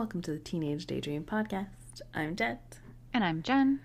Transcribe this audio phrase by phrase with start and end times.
[0.00, 2.00] welcome to the Teenage Daydream Podcast.
[2.14, 2.78] I'm Jet,
[3.12, 3.80] And I'm Jen.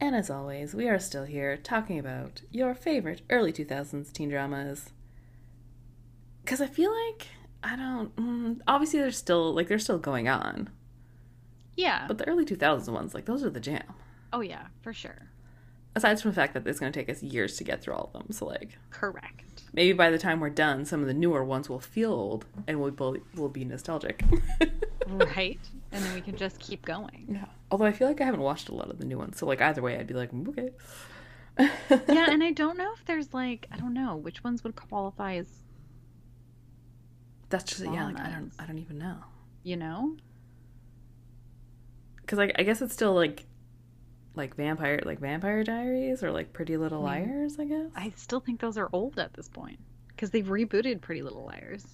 [0.00, 4.90] and as always, we are still here talking about your favorite early 2000s teen dramas.
[6.44, 7.28] Because I feel like,
[7.62, 10.68] I don't, mm, obviously, they're still, like, they're still going on.
[11.76, 12.06] Yeah.
[12.08, 13.84] But the early 2000s ones, like, those are the jam.
[14.32, 15.30] oh, yeah, for sure.
[15.94, 18.10] Aside from the fact that it's going to take us years to get through all
[18.12, 18.32] of them.
[18.32, 19.64] So, like, Correct.
[19.74, 22.80] maybe by the time we're done, some of the newer ones will feel old and
[22.80, 24.22] we'll, we'll, we'll be nostalgic.
[25.06, 25.60] right?
[25.92, 27.26] And then we can just keep going.
[27.28, 27.44] Yeah.
[27.70, 29.60] Although I feel like I haven't watched a lot of the new ones, so like
[29.60, 30.70] either way, I'd be like, "Mm, okay.
[32.08, 35.34] Yeah, and I don't know if there's like, I don't know, which ones would qualify
[35.34, 35.46] as,
[37.50, 38.06] that's just yeah.
[38.06, 39.18] Like I don't, I don't even know.
[39.62, 40.16] you know?
[42.22, 43.44] Because like I guess it's still like,
[44.34, 47.02] like vampire, like Vampire Diaries or like Pretty Little.
[47.02, 47.58] Liars.
[47.58, 47.90] I guess.
[47.94, 49.78] I still think those are old at this point
[50.08, 51.86] because they've rebooted Pretty Little Liars.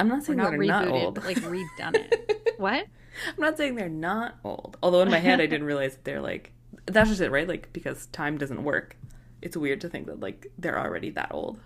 [0.00, 1.14] I'm not saying they're not old.
[1.14, 2.54] but like redone it.
[2.58, 2.86] what?
[3.28, 4.76] I'm not saying they're not old.
[4.82, 6.52] Although in my head, I didn't realize that they're like.
[6.86, 7.46] That's just it, right?
[7.46, 8.96] Like because time doesn't work.
[9.40, 11.60] It's weird to think that like they're already that old.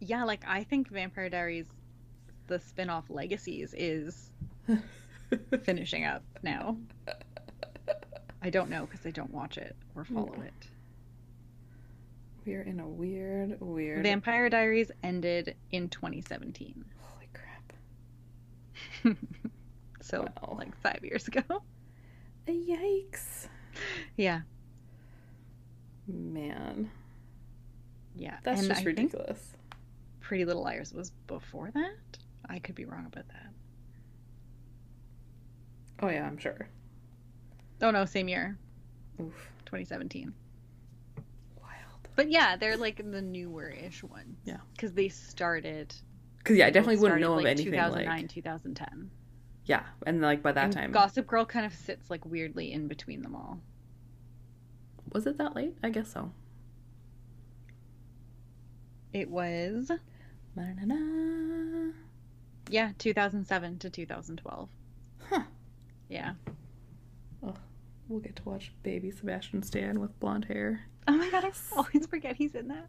[0.00, 1.66] Yeah, like I think Vampire Diaries,
[2.46, 4.30] the spin off Legacies, is
[5.62, 6.76] finishing up now.
[8.44, 10.44] I don't know because I don't watch it or follow Yeah.
[10.44, 10.68] it.
[12.44, 14.02] We're in a weird, weird.
[14.02, 16.84] Vampire Diaries ended in 2017.
[17.00, 17.72] Holy crap!
[20.02, 20.56] so, Wow.
[20.58, 21.42] like five years ago.
[22.46, 23.48] Yikes!
[24.18, 24.42] yeah.
[26.06, 26.90] Man,
[28.14, 28.36] Yeah.
[28.42, 29.54] that's and just I ridiculous.
[30.20, 32.18] Pretty Little Liars was before that.
[32.46, 33.46] I could be wrong about that.
[36.00, 36.68] Oh yeah, I'm sure.
[37.84, 38.56] Oh no, same year,
[39.20, 39.50] Oof.
[39.66, 40.32] 2017.
[41.60, 42.08] Wild.
[42.16, 44.38] But yeah, they're like the newer-ish ones.
[44.44, 44.56] Yeah.
[44.72, 45.94] Because they started.
[46.38, 49.10] Because yeah, I definitely wouldn't know of like, anything 2009, like 2010.
[49.66, 52.88] yeah, and like by that And time Gossip Girl kind of sits like weirdly in
[52.88, 53.60] between them all.
[55.12, 55.76] was it that late?
[55.82, 56.30] I guess so.
[59.12, 59.90] It was
[62.70, 64.68] yeah, 2007 to 2012.
[65.28, 65.42] Huh.
[66.08, 66.32] Yeah.
[68.08, 70.86] We'll get to watch baby Sebastian Stan with blonde hair.
[71.08, 72.88] Oh my god, I always forget he's in that.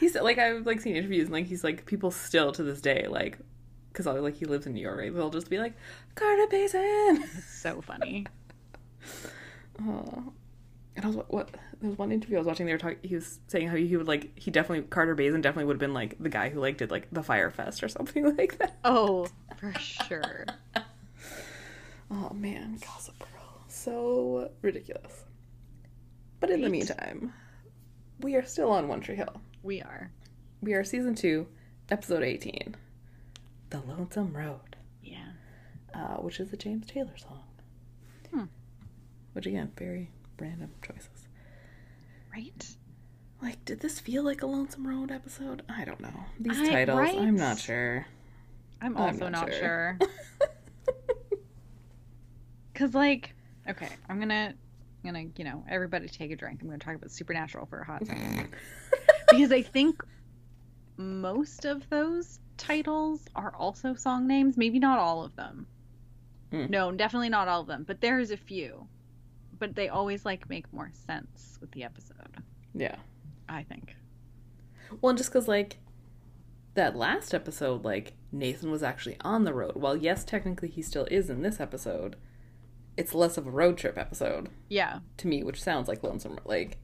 [0.00, 3.06] He's like I've like seen interviews and like he's like people still to this day
[3.08, 3.38] like
[3.92, 5.14] because like he lives in New York, right?
[5.14, 5.74] They'll just be like
[6.14, 7.22] Carter Baizen.
[7.22, 8.26] It's so funny.
[9.78, 10.32] Oh.
[10.96, 12.64] And I was what there was one interview I was watching.
[12.64, 12.96] They were talking.
[13.02, 15.92] He was saying how he would like he definitely Carter Baizen definitely would have been
[15.92, 18.78] like the guy who like did like the Fyre Fest or something like that.
[18.84, 19.26] Oh,
[19.58, 20.46] for sure.
[22.10, 25.24] Oh man, Gossip Girl, so ridiculous.
[26.40, 27.32] But in the meantime,
[28.20, 29.40] we are still on One Tree Hill.
[29.62, 30.10] We are.
[30.60, 31.46] We are season two,
[31.90, 32.76] episode eighteen,
[33.70, 35.30] "The Lonesome Road," Yeah.
[35.94, 37.42] uh, which is a James Taylor song.
[38.32, 38.44] Hmm.
[39.32, 41.28] Which again, very random choices.
[42.32, 42.66] Right?
[43.42, 45.62] Like, did this feel like a Lonesome Road episode?
[45.68, 46.24] I don't know.
[46.38, 47.18] These I- titles, right?
[47.18, 48.06] I'm not sure.
[48.80, 49.96] I'm I'm also not not, sure.
[50.00, 50.08] sure.
[52.76, 53.34] Cause like,
[53.68, 54.54] okay, I'm gonna,
[55.04, 56.60] I'm gonna, you know, everybody take a drink.
[56.62, 58.50] I'm gonna talk about Supernatural for a hot second
[59.30, 60.02] because I think
[60.96, 64.56] most of those titles are also song names.
[64.56, 65.66] Maybe not all of them.
[66.50, 66.66] Hmm.
[66.66, 67.84] No, definitely not all of them.
[67.84, 68.86] But there's a few.
[69.58, 72.42] But they always like make more sense with the episode.
[72.74, 72.96] yeah.
[73.48, 73.94] I think.
[75.00, 75.78] Well, just because, like,
[76.74, 79.76] that last episode, like, Nathan was actually on the road.
[79.76, 82.16] While, yes, technically he still is in this episode,
[82.96, 85.00] it's less of a road trip episode Yeah.
[85.18, 86.38] to me, which sounds like Lonesome.
[86.44, 86.78] Like,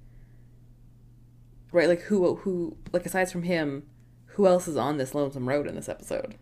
[1.73, 1.89] right?
[1.89, 3.85] Like, who, who, like, aside from him,
[4.27, 6.37] who else is on this Lonesome Road in this episode?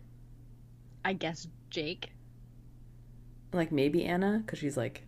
[1.05, 2.11] I guess Jake.
[3.53, 5.03] Like, maybe Anna, because she's, like,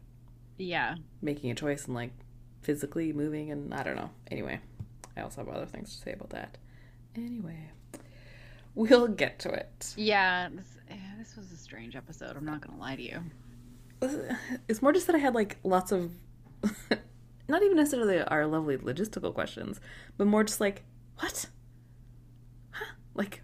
[0.57, 0.95] Yeah.
[1.21, 2.11] making a choice and, like,
[2.61, 4.11] physically moving, and I don't know.
[4.31, 4.59] Anyway,
[5.17, 6.57] I also have other things to say about that.
[7.15, 7.69] Anyway,
[8.75, 9.93] we'll get to it.
[9.97, 10.49] Yeah.
[10.49, 12.35] This, eh, this was a strange episode.
[12.35, 13.21] I'm not gonna lie to you.
[14.67, 16.11] it's more just that I had like lots of
[17.47, 19.79] not even necessarily our lovely logistical questions,
[20.17, 20.83] but more just like
[21.19, 21.45] what?
[22.71, 22.85] Huh?
[23.13, 23.41] Like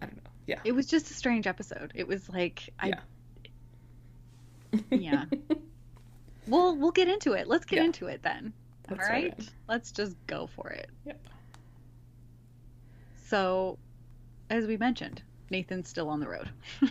[0.00, 0.30] I don't know.
[0.46, 0.60] Yeah.
[0.64, 1.92] It was just a strange episode.
[1.94, 2.92] It was like I
[4.90, 5.24] Yeah.
[6.46, 7.48] We'll we'll get into it.
[7.48, 7.84] Let's get Yeah.
[7.84, 8.52] into it then.
[8.90, 9.50] Let's All right.
[9.66, 10.90] Let's just go for it.
[11.06, 11.18] Yep.
[13.26, 13.78] So,
[14.50, 16.50] as we mentioned, Nathan's still on the road.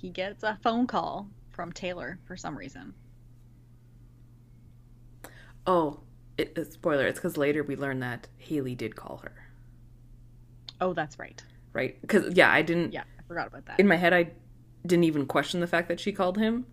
[0.00, 2.94] He gets a phone call from Taylor for some reason.
[5.66, 6.00] Oh,
[6.38, 9.32] it, it- spoiler, it's because later we learn that Haley did call her.
[10.80, 11.42] Oh, that's right.
[11.74, 12.00] right?
[12.00, 12.92] Because yeah, I didn't.
[12.94, 13.78] Yeah, I forgot about that.
[13.78, 14.30] In my head, I
[14.86, 16.64] didn't even question the fact that she called him.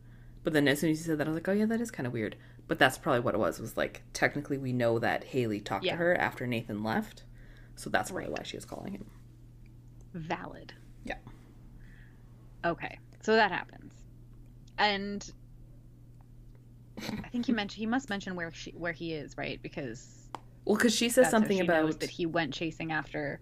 [0.44, 1.91] But then as soon as you said that, I was like, oh yeah, that is
[1.91, 2.38] kind of weird.
[2.69, 3.59] But that's probably what it was.
[3.59, 5.94] Was like technically we know that Haley talked Yeah.
[5.94, 7.24] to her after Nathan left,
[7.75, 9.06] so that's probably why she was calling him.
[10.13, 10.74] Valid.
[11.03, 11.18] Yeah.
[12.63, 12.97] Okay,
[13.27, 13.94] so that happens,
[14.77, 15.33] and
[16.97, 19.62] I think he mentioned he must mention where she where he is, right?
[19.62, 20.29] Because
[20.63, 23.41] Well, because she says something she knows about that he went chasing after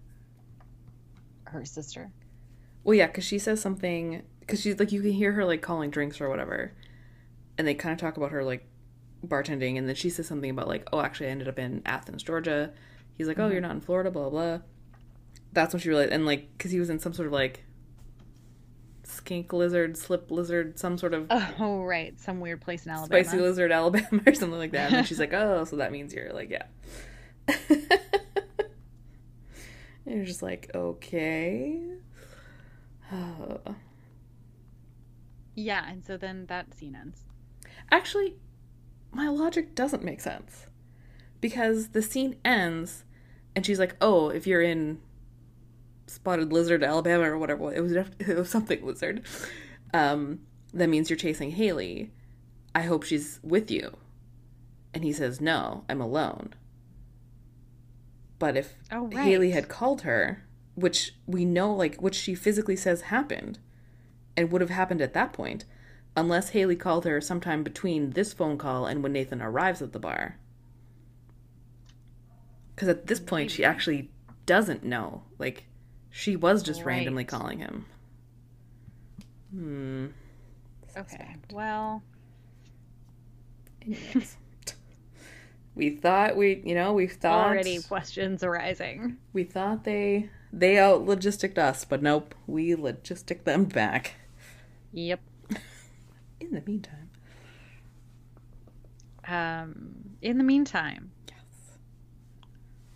[1.44, 2.10] her sister.
[2.82, 5.90] Well, yeah, because she says something because she's like you can hear her like calling
[5.90, 6.72] drinks or whatever,
[7.56, 8.66] and they kind of talk about her like
[9.24, 12.24] bartending, and then she says something about like, oh, actually, I ended up in Athens,
[12.24, 12.72] Georgia.
[13.16, 13.68] He's like, oh, you're mm-hmm.
[13.68, 14.58] not in Florida, blah blah.
[15.52, 17.62] That's when she realized, and like, because he was in some sort of like
[19.06, 23.24] skink lizard, slip lizard, some sort of Oh, right, some weird place in Alabama.
[23.24, 24.92] spicy lizard, Alabama, or something like that.
[24.92, 26.64] And she's like, oh, so that means you're like, yeah.
[27.48, 27.86] and
[30.16, 31.80] you're just like, okay.
[35.58, 37.22] Yeah, and so then that scene ends.
[37.90, 38.34] Actually,
[39.10, 40.66] my logic doesn't make sense.
[41.40, 43.04] Because the scene ends
[43.54, 45.00] and she's like, "Oh, if you're in
[46.06, 49.22] Spotted Lizard, Alabama or whatever, it was it was something lizard.
[49.92, 50.40] Um,
[50.72, 52.12] that means you're chasing Haley.
[52.74, 53.96] I hope she's with you."
[54.94, 56.54] And he says, "No, I'm alone."
[58.38, 59.24] But if Oh, right.
[59.24, 60.44] Haley had called her,
[60.74, 63.58] which we know like which she physically says happened
[64.36, 65.64] and would have happened at that point
[66.16, 69.98] unless Haley called her sometime between this phone call and when Nathan arrives at the
[69.98, 70.38] bar.
[72.76, 74.10] Cuz at this point she actually
[74.44, 75.24] doesn't know.
[75.38, 75.66] Like
[76.16, 77.84] she was just randomly calling him.
[79.50, 80.06] Hmm.
[80.96, 82.02] Okay, well,
[85.74, 89.18] we thought we, you know, we thought already questions arising.
[89.34, 94.14] we thought they they out logisticked us, but nope, we logistic them back.
[94.92, 95.20] Yep.
[96.40, 97.10] In the meantime,
[99.28, 101.76] Um, in the meantime, yes.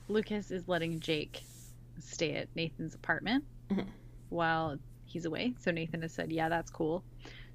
[0.09, 1.43] Lucas is letting Jake
[2.01, 3.87] stay at Nathan's apartment Mhm.
[4.29, 5.55] while he's away.
[5.59, 7.05] So Nathan has said, "Yeah, that's cool."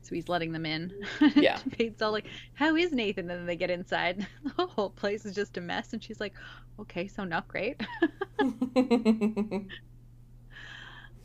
[0.01, 0.91] So he's letting them in.
[1.35, 1.57] Yeah.
[1.77, 4.27] Fate's all like, "How is Nathan?" And then they get inside.
[4.57, 6.35] The whole place is just a mess, and she's like,
[6.79, 7.81] "Okay, so not great."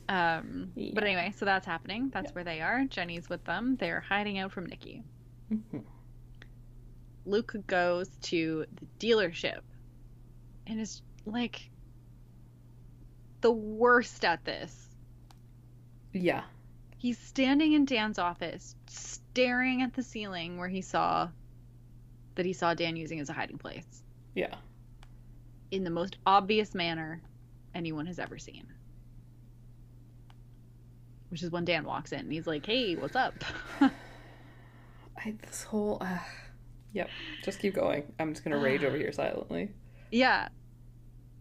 [0.09, 2.11] um, But anyway, so that's happening.
[2.13, 2.85] That's where they are.
[2.87, 3.77] Jenny's with them.
[3.77, 5.05] They're hiding out from Nikki.
[5.53, 5.85] Mhm.
[7.27, 9.61] Luke goes to the dealership
[10.67, 11.71] and is like
[13.41, 14.89] the worst at this.
[16.13, 16.43] yeah.
[16.99, 21.31] He's standing in Dan's office, staring at the ceiling where he saw
[22.35, 24.03] that he saw Dan using as a hiding place
[24.35, 24.55] Yeah.
[25.71, 27.23] in the most obvious manner
[27.75, 28.67] anyone has ever seen.
[31.29, 33.35] Which is when Dan walks in and he's like, "Hey, what's up?"
[33.81, 36.19] I this whole uh,
[36.93, 37.09] Yep.
[37.45, 38.13] Just keep going.
[38.19, 39.71] I'm just gonna rage over here silently.
[40.11, 40.49] Yeah.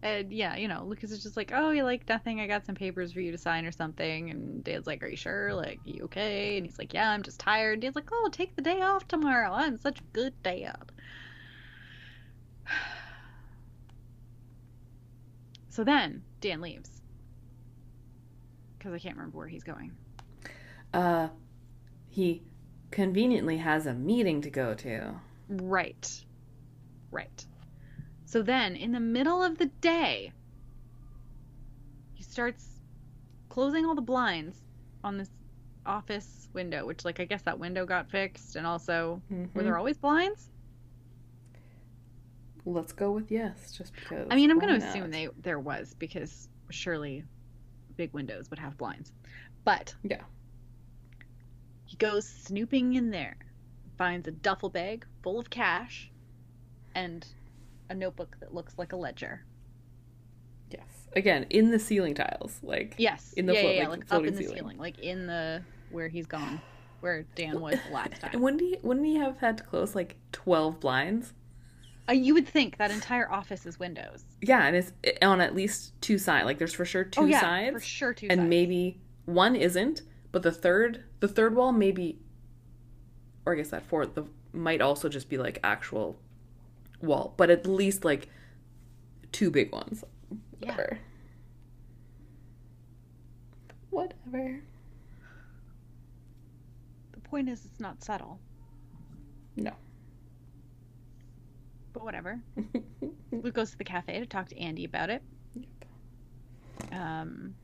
[0.02, 2.40] And yeah, you know, Lucas is just like, oh, you like nothing.
[2.40, 4.30] I got some papers for you to sign or something.
[4.30, 5.52] And Dan's like, are you sure?
[5.52, 6.56] Like, you okay?
[6.56, 7.74] And he's like, yeah, I'm just tired.
[7.74, 9.52] And Dan's like, oh, take the day off tomorrow.
[9.52, 10.92] I'm such a good dad.
[15.72, 17.00] So then Dan leaves
[18.76, 19.92] because I can't remember where he's going.
[20.92, 21.28] Uh
[22.08, 22.42] he
[22.90, 25.14] conveniently has a meeting to go to.
[25.48, 26.24] Right.
[27.12, 27.46] Right.
[28.30, 30.32] So then, in the middle of the day,
[32.12, 32.80] he starts
[33.48, 34.56] closing all the blinds
[35.02, 35.30] on this
[35.84, 38.54] office window, which, like, I guess that window got fixed.
[38.54, 39.64] And also, were Mhm.
[39.64, 40.48] there always blinds?
[42.64, 44.28] Let's go with yes, just because.
[44.30, 47.24] I mean, I'm going to assume they there was because surely
[47.96, 49.10] big windows would have blinds.
[49.64, 50.22] But Yeah.
[51.84, 53.36] he goes snooping in there,
[53.98, 56.12] finds a duffel bag full of cash,
[56.94, 57.26] and
[57.90, 59.42] a notebook that looks like a ledger.
[60.70, 60.86] Yes.
[61.14, 63.32] Again, in the ceiling tiles, like Yes.
[63.34, 64.56] In the yeah, float- yeah, yeah, like, like, up in the ceiling.
[64.56, 64.78] ceiling.
[64.78, 66.60] like in the where he's gone,
[67.00, 68.40] where Dan was last And time.
[68.40, 68.78] wouldn't he?
[68.82, 71.32] Wouldn't he have had to close like twelve blinds?
[72.08, 74.24] Uh, you would think that entire office is windows.
[74.40, 74.92] Yeah, and it's
[75.22, 76.44] on at least two sides.
[76.46, 78.48] Like there's for sure two oh yeah, sides, for sure two and sides.
[78.48, 82.18] maybe one isn't, but the third, the third wall maybe,
[83.44, 86.16] or I guess that fourth, the might also just be like actual
[87.02, 88.28] wall, but at least like
[89.32, 90.04] two big ones.
[90.60, 90.70] Yeah.
[90.70, 90.98] Whatever.
[93.90, 94.60] Whatever.
[97.12, 98.38] the point is, it's not subtle.
[99.56, 99.72] No.
[101.92, 102.40] But whatever.
[103.32, 105.22] Luke goes to the cafe to talk to Andy about it.
[105.54, 105.66] Yep.
[106.92, 107.54] Um,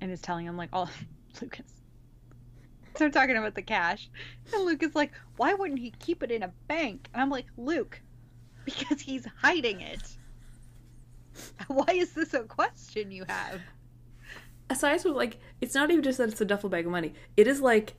[0.00, 0.90] and is telling him like, "Oh,
[1.40, 1.81] Lucas."
[2.98, 4.10] So talking about the cash,
[4.52, 7.46] and Luke is like, "Why wouldn't he keep it in a bank?" And I'm like,
[7.56, 8.00] "Luke,
[8.64, 10.02] because he's hiding it."
[11.68, 13.60] Why is this a question you have?
[14.68, 17.14] Aside from like, it's not even just that it's a duffel bag of money.
[17.36, 17.94] It is like,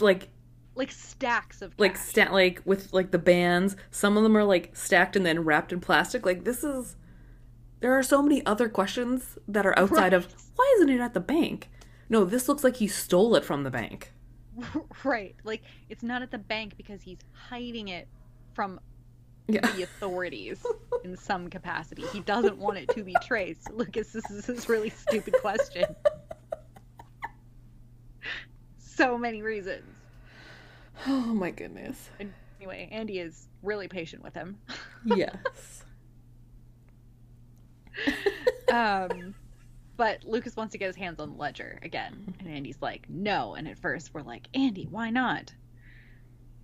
[0.00, 0.28] like
[0.74, 1.80] Like stacks of cash.
[1.80, 3.76] like sta- like with like the bands.
[3.90, 6.24] Some of them are like stacked and then wrapped in plastic.
[6.24, 6.96] Like this is.
[7.80, 10.26] There are so many other questions that are outside of
[10.56, 11.68] why isn't it at the bank?
[12.14, 14.12] No, this looks like he stole it from the bank.
[15.04, 15.34] right.
[15.42, 18.06] Like it's not at the bank because he's hiding it
[18.52, 18.78] from
[19.48, 19.68] Yeah.
[19.72, 20.64] the authorities
[21.02, 22.02] in some capacity.
[22.12, 23.68] He doesn't want it to be traced.
[23.72, 25.86] Lucas, this is this really stupid question.
[28.78, 29.82] So many reasons.
[31.08, 32.10] Oh my goodness.
[32.60, 34.56] Anyway, Andy is really patient with him.
[35.04, 35.82] Yes.
[38.72, 39.34] Um,
[39.96, 43.54] but Lucas wants to get his hands on the ledger again, and Andy's like, "No."
[43.54, 45.54] And at first, we're like, "Andy, why not?"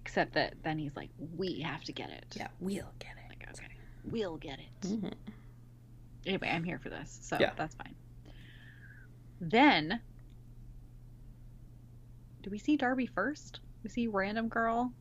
[0.03, 3.29] Except that then he's like, "We have to get it." yeah, we'll get it.
[3.29, 3.67] Like, okay,
[4.05, 4.81] we'll get it.
[4.89, 5.15] Mhm.
[6.27, 7.53] Anyway, I'm here for this, so Yeah.
[7.57, 7.95] that's fine.
[9.41, 10.01] Then,
[12.43, 13.61] do we see Darby first?
[13.83, 14.93] We see random girl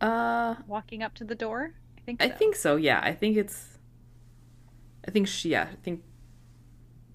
[0.00, 1.72] Uh, walking up to the door.
[1.96, 2.22] I think.
[2.22, 2.76] I think so.
[2.76, 3.78] Yeah, I think it's.
[5.06, 5.50] I think she.
[5.50, 6.04] Yeah, I think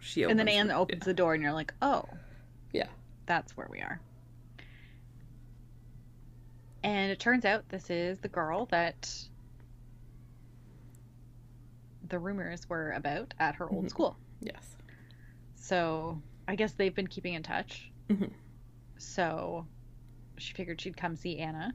[0.03, 0.23] she.
[0.23, 2.05] And then Anne the- opens the door, and you're like, "Oh,
[2.71, 2.87] Yeah.
[3.25, 3.99] that's where we are."
[6.83, 9.09] And it turns out this is the girl that
[12.09, 13.89] the rumors were about at her old Mhm.
[13.89, 14.17] school.
[14.41, 14.75] Yes.
[15.55, 17.89] So I guess they've been keeping in touch.
[18.09, 18.33] Mhm.
[18.97, 19.65] So
[20.37, 21.73] she figured she'd come see Anna.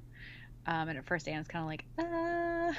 [0.67, 2.75] Um, and at first, Anna's kind of like, uh.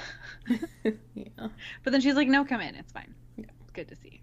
[1.14, 1.48] yeah.
[1.82, 2.76] but then she's like, no, come in.
[2.76, 3.12] It's fine.
[3.36, 3.46] Yeah.
[3.62, 4.22] It's good to see.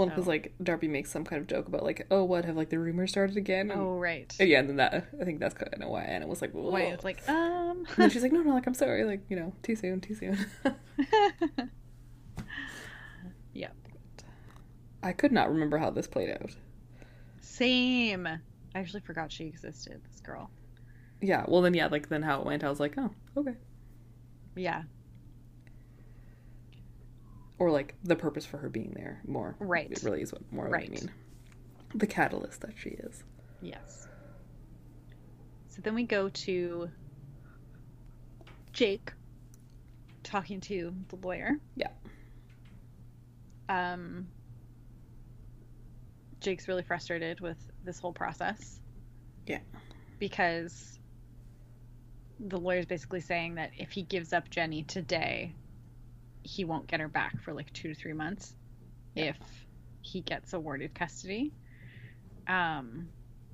[0.00, 2.56] You." Well, because like Darby makes some kind of joke about like, oh, what have
[2.56, 3.70] like the rumors started again?
[3.70, 4.34] And, Oh, right.
[4.40, 6.92] yeah, and then that I think that's kind of why Anna was like, Why "Whoa."
[6.92, 7.86] it's like, um.
[7.96, 10.38] And she's like, no, no, like I'm sorry, like you know, too soon, too soon.
[13.52, 13.74] yep.
[15.02, 16.54] I could not remember how this played out.
[17.40, 18.26] Same.
[18.26, 18.38] I
[18.74, 20.50] actually forgot she existed, this girl.
[21.20, 21.44] Yeah.
[21.48, 23.54] Well, then yeah, like then how it went, I was like, oh, okay.
[24.56, 24.82] Yeah,
[27.60, 29.54] Or like the purpose for her being there more.
[29.60, 29.88] Right.
[29.90, 30.90] It really is what more Right.
[30.90, 31.10] what I mean.
[31.94, 33.22] The catalyst that she is.
[33.60, 34.08] yes.
[35.68, 36.90] So then we go to
[38.72, 39.12] Jake
[40.24, 41.52] talking to the lawyer.
[41.76, 41.90] Yeah.
[43.68, 44.26] Um,
[46.40, 48.80] Jake's really frustrated with this whole process.
[49.46, 49.60] Yeah.
[50.18, 50.98] Because
[52.40, 55.54] the lawyer's basically saying that if he gives up Jenny today,
[56.42, 58.54] he won't get her back for like two to three months
[59.16, 59.36] if
[60.02, 61.52] he gets awarded custody.
[62.46, 63.08] Um,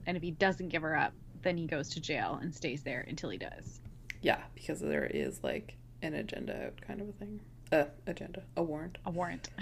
[0.07, 1.13] and if he doesn't give her up,
[1.43, 3.81] then he goes to jail and stays there until he does.
[4.23, 7.41] Yeah, because there is like an agenda out kind of a thing.
[7.73, 8.99] Uh, agenda, a warrant.
[9.05, 9.49] A warrant.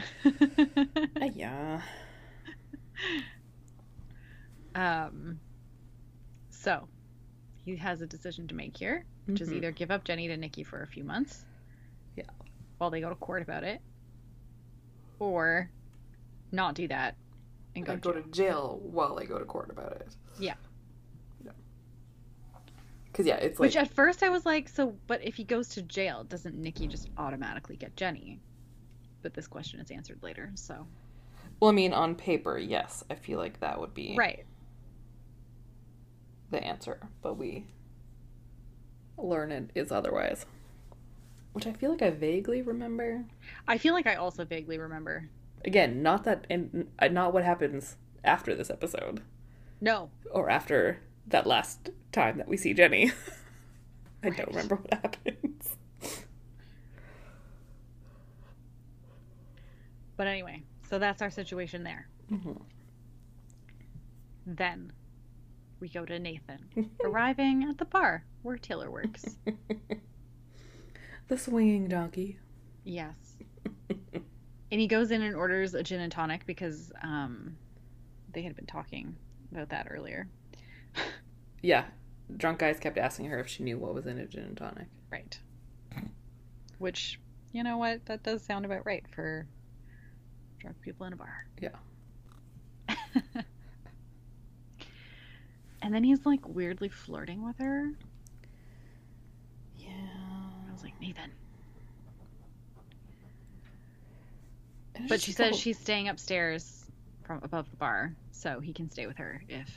[1.20, 1.80] Uh, yeah.
[4.74, 5.38] um,
[6.50, 6.86] so
[7.64, 9.56] he has a decision to make here, which is Mhm.
[9.56, 11.44] either give up Jenny to Nikki for a few months.
[12.16, 12.24] Yeah.
[12.78, 13.80] While they go to court about it,
[15.18, 15.70] or
[16.52, 17.16] not do that
[17.76, 20.08] and go, I to go to jail while they go to court about it.
[20.38, 20.54] Yeah.
[21.44, 21.52] Yeah.
[23.06, 25.68] Because yeah, it's like Which at first I was like, so, but if he goes
[25.70, 28.40] to jail, doesn't Nikki just automatically get Jenny?
[29.22, 30.86] But this question is answered later, so.
[31.60, 34.44] well, I mean, on paper, yes, I feel like that would be Right.
[36.50, 37.66] the answer, but we
[39.16, 40.44] learn it is otherwise.
[41.54, 43.24] Which I feel like I vaguely remember.
[43.66, 45.28] I feel like I also vaguely remember.
[45.64, 49.22] Again, not that, and uh, not what happens after this episode
[49.80, 50.10] No.
[50.30, 53.12] or after that last time that we see Jenny.
[54.22, 54.36] I Right.
[54.36, 55.76] don't remember what happens.
[60.16, 62.08] But anyway, so that's our situation there.
[62.30, 62.60] Mhm.
[64.46, 64.92] Then
[65.80, 66.68] we go to Nathan,
[67.04, 69.36] arriving at the bar where Taylor works.
[71.28, 72.38] The swinging donkey.
[72.84, 73.14] yes.
[74.72, 77.56] And he goes in and orders a gin and tonic because um,
[78.32, 79.14] they had been talking
[79.52, 80.28] about that earlier.
[81.62, 81.84] Yeah,
[82.36, 84.88] drunk guys kept asking her if she knew what was in a gin and tonic.
[85.10, 85.38] Right.
[86.78, 87.18] Which,
[87.52, 88.04] you know what?
[88.04, 89.46] That does sound about right for
[90.58, 91.46] drunk people in a bar.
[91.62, 91.76] Yeah.
[95.80, 97.92] and then he's like weirdly flirting with her.
[100.74, 101.30] Was like, Nathan.
[105.08, 106.84] But she says she's staying upstairs
[107.24, 109.68] from above the bar, so he can stay with her if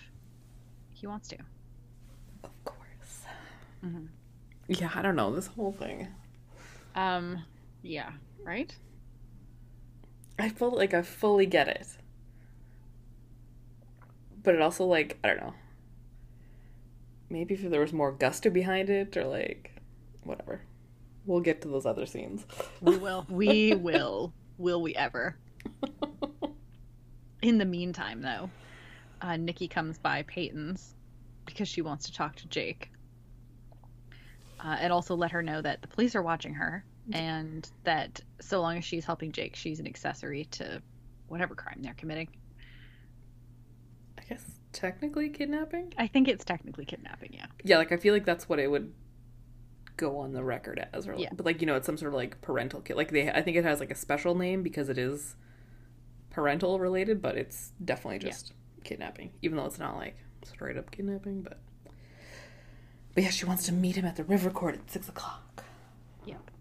[0.94, 1.38] he wants to.
[2.44, 3.24] Of course.
[3.84, 4.08] Mhm.
[4.68, 6.08] Yeah, I don't know this whole thing.
[6.96, 7.44] Um,
[7.82, 8.12] yeah,
[8.44, 8.76] right?
[10.40, 11.88] I feel like I fully get it,
[14.44, 15.54] but it also like I don't know.
[17.30, 19.72] Maybe if there was more gusto behind it, or like
[20.24, 20.62] whatever.
[21.28, 22.46] We'll get to those other scenes.
[22.82, 23.26] We will.
[23.30, 24.34] We will.
[24.58, 25.38] Will we ever?
[27.42, 28.50] In the meantime, though,
[29.22, 30.96] uh, Nikki comes by Peyton's
[31.46, 32.90] because she wants to talk to Jake.
[34.60, 38.60] Uh, and also let her know that the police are watching her and that so
[38.60, 40.82] long as she's helping Jake, she's an accessory to
[41.28, 42.28] whatever crime they're committing.
[44.18, 44.44] I guess
[44.74, 45.94] technically kidnapping.
[45.98, 47.46] I think it's technically kidnapping, yeah.
[47.64, 48.92] Yeah, like I feel like that's what it would
[49.98, 51.30] go on the record as, or like, Yeah.
[51.34, 52.96] but like you know, it's some sort of like parental kid.
[52.96, 55.36] Like they, I think it has like a special name because it is
[56.30, 58.32] parental related, but it's definitely Yeah.
[58.32, 61.42] just kidnapping, even though it's not like straight up kidnapping.
[61.42, 61.60] But
[63.14, 65.64] but yeah, she wants to meet him at the river court at six o'clock.
[66.26, 66.52] Yep.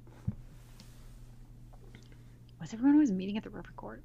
[2.61, 4.03] Was everyone always meeting at the river court?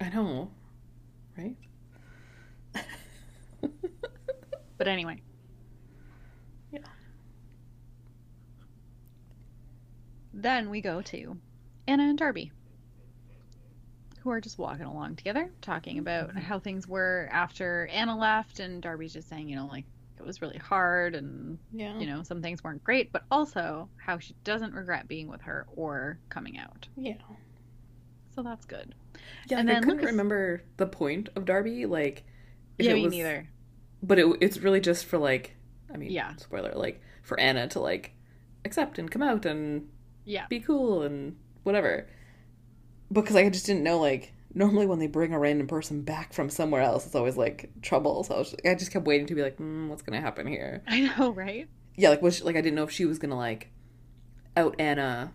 [0.00, 0.50] I know,
[1.38, 1.56] right?
[4.78, 5.22] But anyway.
[6.70, 6.80] Yeah.
[10.38, 11.38] Then we go to
[11.88, 12.52] Anna and Darby,
[14.20, 16.38] who are just walking along together, talking about Mhm.
[16.42, 19.86] how things were after Anna left, and Darby's just saying, you know, like
[20.18, 24.18] it was really hard, and Yeah, you know, some things weren't great, but also how
[24.18, 26.86] she doesn't regret being with her or coming out.
[26.96, 27.16] yeah,
[28.34, 28.94] So that's good.
[29.48, 29.58] yeah.
[29.58, 32.24] And like, I couldn't Lucas- remember the point of Darby, like
[32.78, 33.48] if yeah, it me was, neither.
[34.02, 35.56] but it, it's really just for like,
[35.92, 36.34] I mean, Yeah.
[36.36, 38.12] spoiler, like for Anna to like
[38.64, 39.88] accept and come out and
[40.26, 40.46] Yeah.
[40.48, 42.06] be cool and whatever.
[43.10, 46.50] Because I just didn't know like normally when they bring a random person back from
[46.50, 48.22] somewhere else, it's always like trouble.
[48.24, 50.82] So I, was, I just kept waiting to be like, mm, what's gonna happen here?
[50.88, 51.68] I know, right?
[51.96, 53.70] Yeah, like was she, like I didn't know if she was gonna like
[54.56, 55.32] out Anna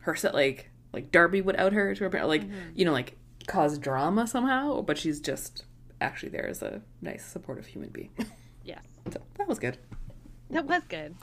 [0.00, 2.72] herself, like like Darby would out her to her parents, like Mhm.
[2.74, 4.82] you know like cause drama somehow.
[4.82, 5.64] But she's just
[6.00, 8.10] actually there as a nice supportive human being.
[8.64, 8.84] Yes.
[9.12, 9.76] so that was good.
[10.50, 11.16] That was good.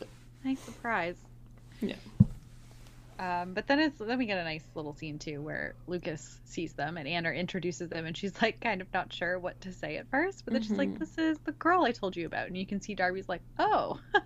[0.43, 1.15] Nice surprise.
[1.81, 1.95] Yeah.
[3.19, 6.71] Um, but then it's then we get a nice little scene too where Lucas sees
[6.73, 9.97] them and Anna introduces them and she's like kind of not sure what to say
[9.97, 10.99] at first, but then she's like, Mhm.
[10.99, 13.99] "This is the girl I told you about," and you can see Darby's like, "Oh,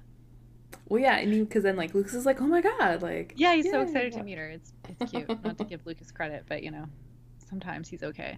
[0.89, 3.69] Well, yeah, and because then like Lucas is like, oh my god, like yeah, he's
[3.69, 4.49] so excited to meet her.
[4.49, 5.43] It's it's cute.
[5.43, 6.85] not to give Lucas credit, but you know,
[7.49, 8.37] sometimes he's okay.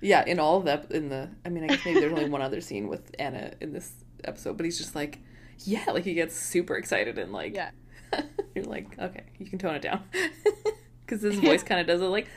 [0.00, 2.42] Yeah, in all of that, in the, I mean, I guess maybe there's only one
[2.42, 5.18] other scene with Anna in this episode, but he's just like,
[5.60, 7.70] yeah, like he gets super excited and like, Yeah.
[8.54, 10.02] you're like, okay, you can tone it down,
[11.06, 12.28] because his voice kind of does it like,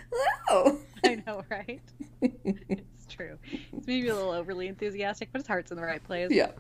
[0.49, 1.81] oh, I know, right?
[2.21, 3.37] It's true.
[3.73, 6.31] It's maybe a little overly enthusiastic, but his heart's in the right place.
[6.31, 6.51] yeah,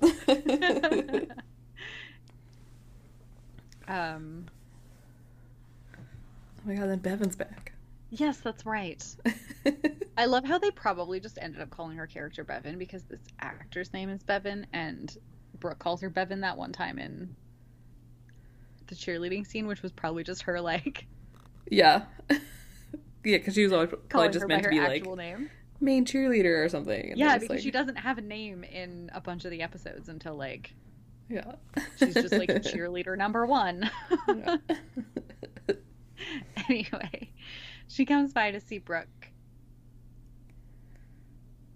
[3.87, 4.45] um.
[5.95, 7.73] oh my god, then Bevin's back.
[8.09, 9.03] Yes, that's right.
[10.17, 13.91] I love how they probably just ended up calling her character Bevin because this actor's
[13.93, 15.15] name is Bevin, and
[15.59, 17.35] Brooke calls her Bevin that one time in
[18.87, 21.05] the cheerleading scene, which was probably just her like
[21.69, 22.39] yeah, yeah,
[23.23, 25.49] because she was always probably just her meant by to her be like name.
[25.79, 27.11] main cheerleader or something.
[27.11, 29.61] and Yeah, just because like, she doesn't have a name in a bunch of the
[29.61, 30.73] episodes until like
[31.29, 31.55] yeah,
[31.97, 33.89] she's just like cheerleader number one.
[36.69, 37.31] Anyway,
[37.87, 39.07] she comes by to see Brooke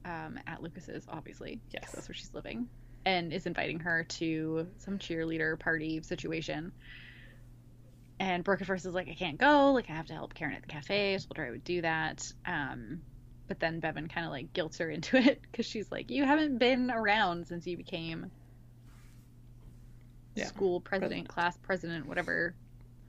[0.03, 1.61] um, at Lucas's, obviously.
[1.71, 1.91] Yes.
[1.93, 2.67] That's where she's living.
[3.05, 6.73] And is inviting her to some cheerleader party situation.
[8.19, 9.71] And Brooke at first is like, I can't go.
[9.73, 11.15] Like, I have to help Karen at the cafe.
[11.15, 12.31] I told her I would do that.
[12.45, 13.03] Um,
[13.47, 16.57] but then Bevin kind of like guilts her into it because she's like, You haven't
[16.59, 18.31] been around since you became
[20.35, 20.45] Yeah.
[20.47, 22.55] school president, class president, whatever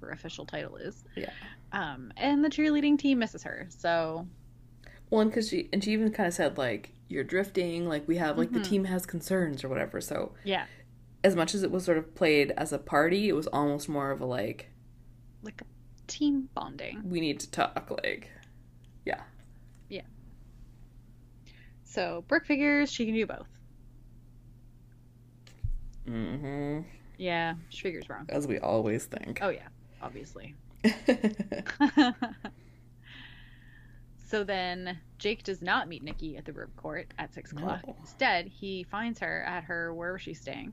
[0.00, 1.04] her official title is.
[1.14, 1.30] Yeah.
[1.72, 3.66] Um, and the cheerleading team misses her.
[3.70, 4.28] So
[5.10, 8.36] One, because she and she even kind of said like you're drifting, like we have
[8.38, 8.54] like Mhm.
[8.54, 10.00] the team has concerns or whatever.
[10.00, 10.66] So yeah,
[11.22, 14.10] as much as it was sort of played as a party, it was almost more
[14.10, 14.70] of a like
[15.42, 15.64] like a
[16.06, 17.08] team bonding.
[17.08, 17.90] we need to talk.
[18.02, 18.30] Like,
[19.04, 19.22] yeah,
[19.88, 20.02] Yeah.
[21.84, 23.48] So Brooke figures she can do both.
[26.06, 26.80] hmm
[27.18, 28.26] Yeah, she figures wrong.
[28.28, 29.38] as we always think.
[29.42, 29.68] Oh yeah,
[30.00, 30.54] obviously.
[34.32, 37.86] so then Jake does not meet Nikki at the river court at six o'clock.
[37.86, 37.94] No.
[38.00, 40.72] Instead, he finds her at her wherever she's staying,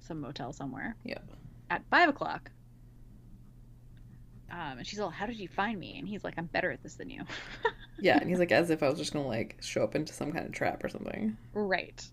[0.00, 0.96] some motel somewhere.
[1.04, 1.22] Yep.
[1.68, 2.50] At five o'clock.
[4.50, 6.82] Um, and she's all, "How did you find me?" And he's like, "I'm better at
[6.82, 7.22] this than you."
[8.00, 10.32] Yeah, and he's like, as if I was just gonna like show up into some
[10.32, 11.36] kind of trap or something.
[11.52, 12.04] right.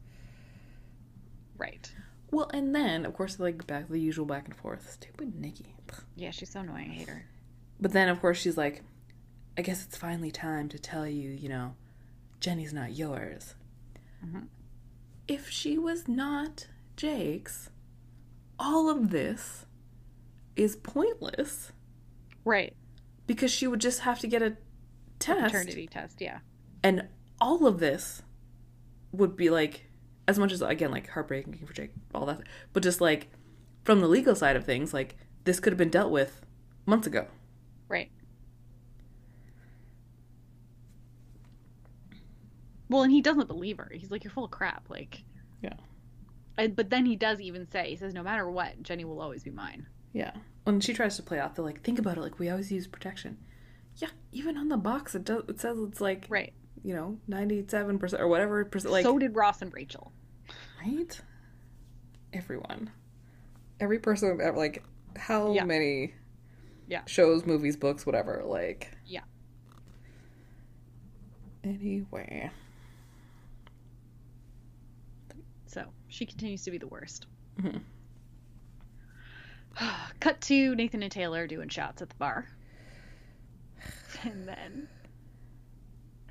[1.57, 1.91] Right.
[2.29, 4.91] Well, and then of course like back the usual back and forth.
[4.91, 5.73] Stupid Nikki.
[6.15, 6.91] Yeah, she's so annoying.
[6.91, 7.25] I hate her.
[7.79, 8.83] But then of course she's like,
[9.57, 11.75] I guess it's finally time to tell you, you know,
[12.39, 13.55] Jenny's not yours.
[14.25, 14.47] Mhm.
[15.27, 17.69] If she was not Jake's,
[18.57, 19.65] all of this
[20.55, 21.71] is pointless
[22.45, 22.75] Right.
[23.27, 24.57] because she would just have to get a
[25.19, 25.41] test.
[25.53, 26.21] Paternity test.
[26.21, 26.39] Yeah.
[26.83, 27.07] and
[27.41, 28.21] all of this
[29.11, 29.89] would be like
[30.27, 32.41] as much as again like heartbreaking for jake all that
[32.73, 33.29] but just like
[33.83, 36.41] from the legal side of things like this could have been dealt with
[36.85, 37.27] months ago
[37.89, 38.11] Right.
[42.89, 43.89] Well, and he doesn't believe her.
[43.93, 45.23] He's like, "You're full of crap." Like.
[45.61, 45.73] Yeah.
[46.57, 49.43] And, but then he does even say, he says, "No matter what, Jenny will always
[49.43, 50.31] be mine." yeah
[50.63, 52.87] when she tries to play off the like think about it like we always use
[52.87, 53.37] protection
[53.97, 56.51] yeah even on the box it does it says it's like Right.
[56.83, 60.11] you know 97% or whatever percent like so did Ross and Rachel.
[60.83, 61.21] right
[62.33, 62.89] everyone
[63.79, 64.83] every person ever like
[65.15, 65.63] how Yeah.
[65.65, 66.15] many
[66.87, 67.01] Yeah.
[67.05, 69.21] shows movies books whatever like Yeah.
[71.63, 72.49] anyway
[75.67, 77.27] So she continues to be the worst.
[77.61, 77.81] Mhm.
[80.19, 82.47] Cut to Nathan and Taylor doing shots at the bar.
[84.23, 84.87] And then.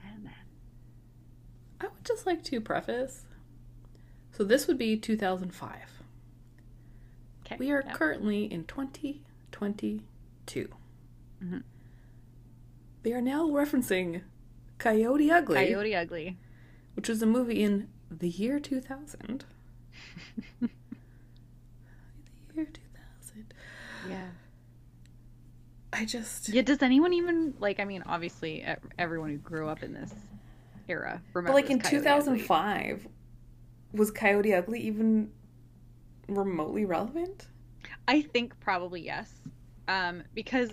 [0.05, 0.35] And then.
[1.81, 3.25] I would just like to preface.
[4.33, 5.79] So this would be 2005.
[7.47, 7.57] Okay.
[7.59, 7.95] We are Yep.
[7.95, 10.69] currently in 2022.
[11.43, 11.63] Mhm.
[13.05, 14.21] They are now referencing
[14.77, 16.37] Coyote Ugly, Coyote Ugly.
[16.95, 19.47] which was a movie in the year 2000.
[20.61, 20.69] The
[22.55, 23.55] year 2000.
[24.09, 24.27] Yeah.
[25.93, 27.81] I just Yeah, does anyone even like?
[27.81, 28.65] I mean, obviously,
[28.99, 30.13] everyone who grew up in this
[30.87, 33.09] era But like in Coyote 2005
[33.93, 35.31] was Coyote Ugly even
[36.29, 37.47] remotely relevant?
[38.07, 39.33] I think probably yes,
[39.89, 40.73] um, because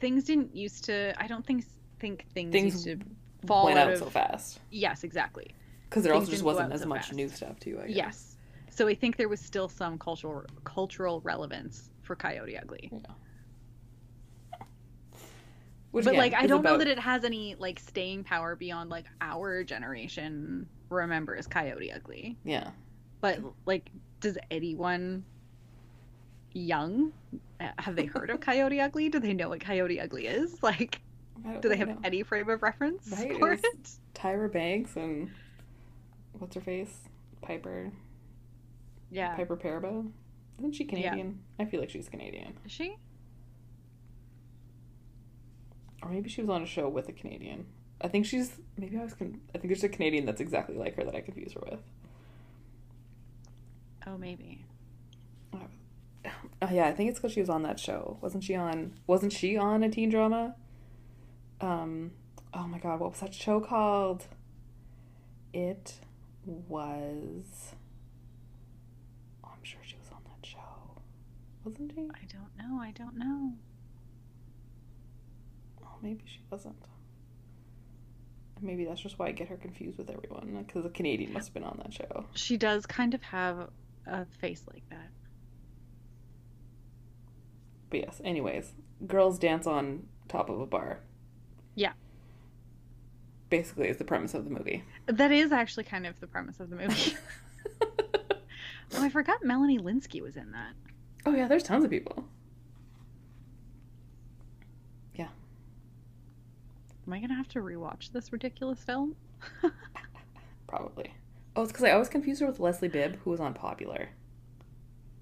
[0.00, 1.14] things didn't used to.
[1.22, 1.64] I don't think
[1.98, 3.98] think things, Things used to fall Went out, out of.
[4.00, 4.60] so fast.
[4.70, 5.54] Yes, exactly.
[5.88, 7.14] Because there Things also just wasn't as so much fast.
[7.14, 7.96] new stuff too, I guess.
[7.96, 8.31] Yes.
[8.74, 12.90] So I think there was still some cultural cultural relevance for Coyote Ugly.
[15.90, 19.04] Which, but like I don't know that it has any like staying power beyond like
[19.20, 22.38] our generation remembers Coyote Ugly.
[22.44, 22.70] Yeah.
[23.20, 25.22] But like does anyone
[26.54, 27.12] young
[27.60, 29.10] uh, have they heard of Coyote Ugly?
[29.10, 30.62] Do they know what Coyote Ugly is?
[30.62, 31.02] Like
[31.44, 31.98] don't they have know.
[32.04, 33.64] any frame of reference Right, for it?
[34.14, 35.30] Tyra Banks and
[36.38, 37.00] what's her face?
[37.42, 37.92] Piper.
[39.12, 39.34] Yeah.
[39.36, 40.10] Piper Perabo.
[40.58, 41.40] Isn't she Canadian?
[41.58, 42.54] I feel like she's Canadian.
[42.64, 42.96] Is she?
[46.02, 47.66] Or maybe she was on a show with a Canadian.
[48.00, 50.96] I think she's maybe I was con- I think there's a Canadian that's exactly like
[50.96, 51.80] her that I confuse her with.
[54.06, 54.64] Oh maybe.
[55.54, 58.18] Oh yeah, I think it's because she was on that show.
[58.20, 58.94] Wasn't she on?
[59.06, 60.54] Wasn't she on a teen drama?
[61.60, 62.12] Um.
[62.54, 64.26] Oh my god, what was that show called?
[65.52, 65.94] It
[66.46, 67.74] was.
[69.44, 70.58] Oh, I'm sure she was on that show.
[71.64, 72.00] Wasn't she?
[72.00, 72.80] I don't know.
[72.80, 73.52] I don't know.
[75.84, 76.76] Oh, maybe she wasn't.
[78.60, 80.64] Maybe that's just why I get her confused with everyone.
[80.66, 82.26] Because a Canadian must have been on that show.
[82.34, 83.70] She does kind of have
[84.06, 85.10] a face like that.
[87.90, 88.72] But yes, anyways,
[89.06, 91.00] girls dance on top of a bar.
[91.74, 91.92] Yeah.
[93.50, 94.82] Basically, is the premise of the movie.
[95.06, 97.16] That is actually kind of the premise of the movie.
[97.82, 100.72] oh, I forgot Melanie Lynskey was in that.
[101.24, 102.24] Oh yeah, there's tons of people.
[105.14, 105.28] Yeah.
[107.06, 109.14] Am I gonna have to rewatch this ridiculous film?
[110.66, 111.12] Probably.
[111.54, 114.08] Oh, it's because I always confuse her with Leslie Bibb, who was on Popular,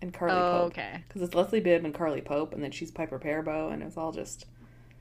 [0.00, 0.66] and Carly oh, Pope.
[0.68, 1.04] okay.
[1.08, 4.12] Because it's Leslie Bibb and Carly Pope, and then she's Piper Perabo, and it's all
[4.12, 4.46] just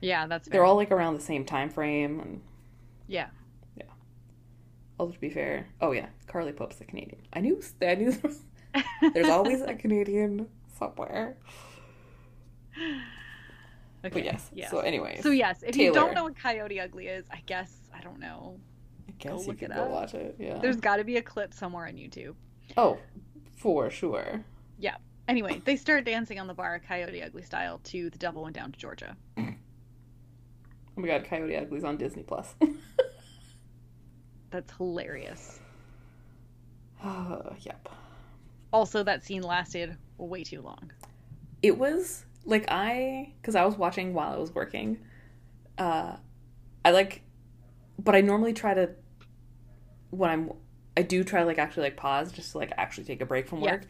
[0.00, 0.58] Yeah, that's fair.
[0.58, 2.20] they're all like around the same time frame.
[2.20, 2.40] And
[3.06, 3.28] yeah.
[3.76, 3.84] Yeah.
[4.98, 7.22] Also to be fair, oh yeah, Carly Pope's the Canadian.
[7.32, 8.12] I knew I knew
[9.14, 10.48] there's always a Canadian
[10.80, 11.36] somewhere.
[14.02, 14.14] Okay.
[14.14, 14.50] But yes.
[14.54, 14.70] yes.
[14.70, 18.00] So anyways, So yes, if you don't know what Coyote Ugly is, I guess I
[18.00, 18.58] don't know.
[19.06, 19.90] I guess you look could it go up.
[19.90, 20.36] watch it.
[20.38, 20.56] Yeah.
[20.56, 22.34] There's got to be a clip somewhere on YouTube.
[22.78, 22.96] Oh,
[23.58, 24.42] for sure.
[24.78, 24.96] Yeah.
[25.28, 28.72] Anyway, they start dancing on the bar, Coyote Ugly style, to "The Devil Went Down
[28.72, 29.14] to Georgia."
[30.96, 32.54] Oh my god, Coyote Ugly's on Disney Plus.
[34.50, 35.60] That's hilarious.
[37.04, 37.88] uh, yep.
[38.72, 39.96] Also, that scene lasted
[40.28, 40.92] way too long.
[41.62, 44.98] It was like I, because I was watching while I was working.
[45.78, 46.16] Uh,
[46.84, 47.22] I like,
[47.98, 48.90] but I normally try to
[50.10, 50.52] when I'm,
[50.96, 53.46] I do try to like actually like pause just to like actually take a break
[53.48, 53.72] from Yeah.
[53.72, 53.86] work,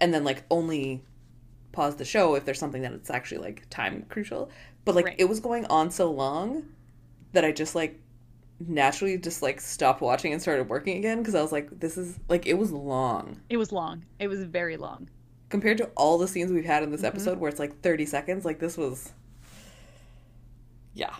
[0.00, 1.04] and then like only
[1.72, 4.50] pause the show if there's something that it's actually like time crucial.
[4.84, 5.16] But like Right.
[5.18, 6.64] it was going on so long
[7.32, 8.00] that I just like
[8.58, 12.18] naturally just like stopped watching and started working again because I was like, this is
[12.28, 14.04] like it was long It was long.
[14.18, 15.08] It was very long.
[15.50, 17.08] Compared to all the scenes we've had in this Mhm.
[17.08, 19.12] episode where it's like 30 seconds like this was
[20.94, 21.14] yeah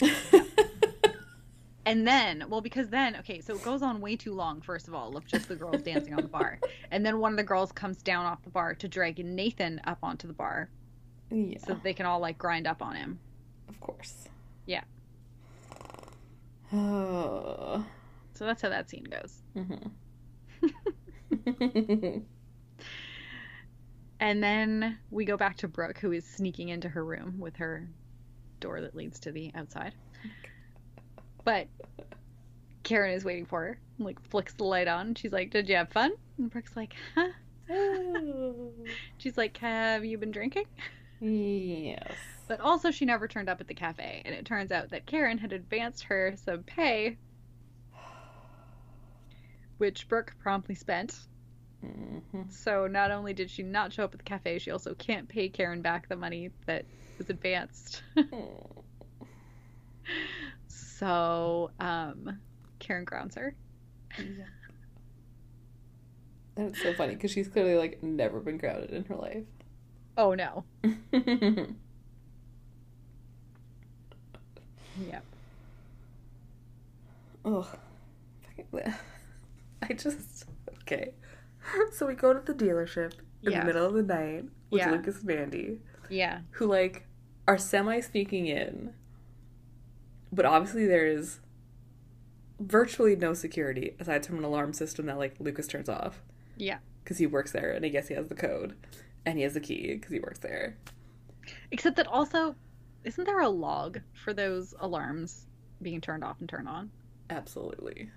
[1.86, 4.94] And then, well, because then, okay, so it goes on way too long, first of
[4.94, 6.58] all, of just the girls dancing on the bar.
[6.92, 9.98] And then one of the girls comes down off the bar to drag Nathan up
[10.02, 10.68] onto the bar
[11.30, 13.18] yeah so that they can all like grind up on him.
[13.68, 14.28] of course
[14.66, 14.82] Yeah.
[16.72, 17.84] oh
[18.34, 19.42] So that's how that scene goes.
[19.56, 19.90] Mhm.
[24.20, 27.88] And then we go back to Brooke, who is sneaking into her room with her
[28.60, 29.94] door that leads to the outside.
[31.42, 31.68] But
[32.82, 35.14] Karen is waiting for her, and, like flicks the light on.
[35.14, 37.30] She's like, "Did you have fun?" And Brooke's like, "Huh."
[39.18, 40.66] She's like, "Have you been drinking?"
[41.20, 42.12] yes
[42.46, 45.38] But also, she never turned up at the cafe, and it turns out that Karen
[45.38, 47.16] had advanced her some pay,
[49.78, 51.26] which Brooke promptly spent.
[51.84, 52.52] Mhm.
[52.52, 55.48] So not only did she not show up at the cafe, she also can't pay
[55.48, 56.84] Karen back the money that
[57.18, 58.02] was advanced.
[60.68, 62.38] so, um,
[62.78, 63.54] Karen grounds her.
[64.18, 64.44] Yeah.
[66.56, 69.44] It's so funny because she's clearly like never been grounded in her life.
[70.18, 70.64] Oh no.
[75.08, 75.24] Yep.
[77.46, 77.66] Ugh.
[78.42, 78.94] Fucking-
[79.82, 80.44] I just
[80.82, 81.12] okay.
[81.92, 83.62] So we go to the dealership in Yes.
[83.62, 84.90] the middle of the night with Yeah.
[84.92, 86.40] Lucas and Andy, Yeah.
[86.52, 87.06] who like
[87.48, 88.94] are semi sneaking in,
[90.32, 91.40] but obviously there is
[92.58, 96.22] virtually no security aside from an alarm system that like Lucas turns off
[96.56, 96.78] Yeah.
[97.02, 98.76] because he works there and I guess he has the code
[99.24, 100.76] and he has the key because he works there.
[101.70, 102.54] Except that also,
[103.04, 105.46] isn't there a log for those alarms
[105.82, 106.90] being turned off and turned on?
[107.30, 108.10] Absolutely.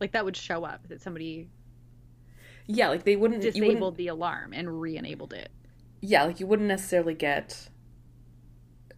[0.00, 1.48] Like that would show up that somebody
[2.68, 5.50] Yeah, like they wouldn't you wouldn't- disabled the alarm and re-enabled it.
[6.00, 7.68] yeah, like you wouldn't necessarily get.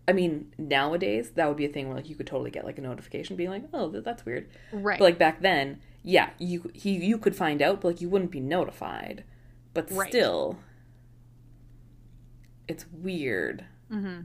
[0.09, 2.79] I mean, nowadays that would be a thing where like you could totally get like
[2.79, 4.99] a notification being like, "Oh, that's weird." Right.
[4.99, 8.33] But like back then, yeah, you he you could find out, but like you wouldn't
[8.33, 9.23] be notified.
[9.73, 10.09] But Right.
[10.09, 10.59] still,
[12.67, 14.23] it's weird mm-hmm.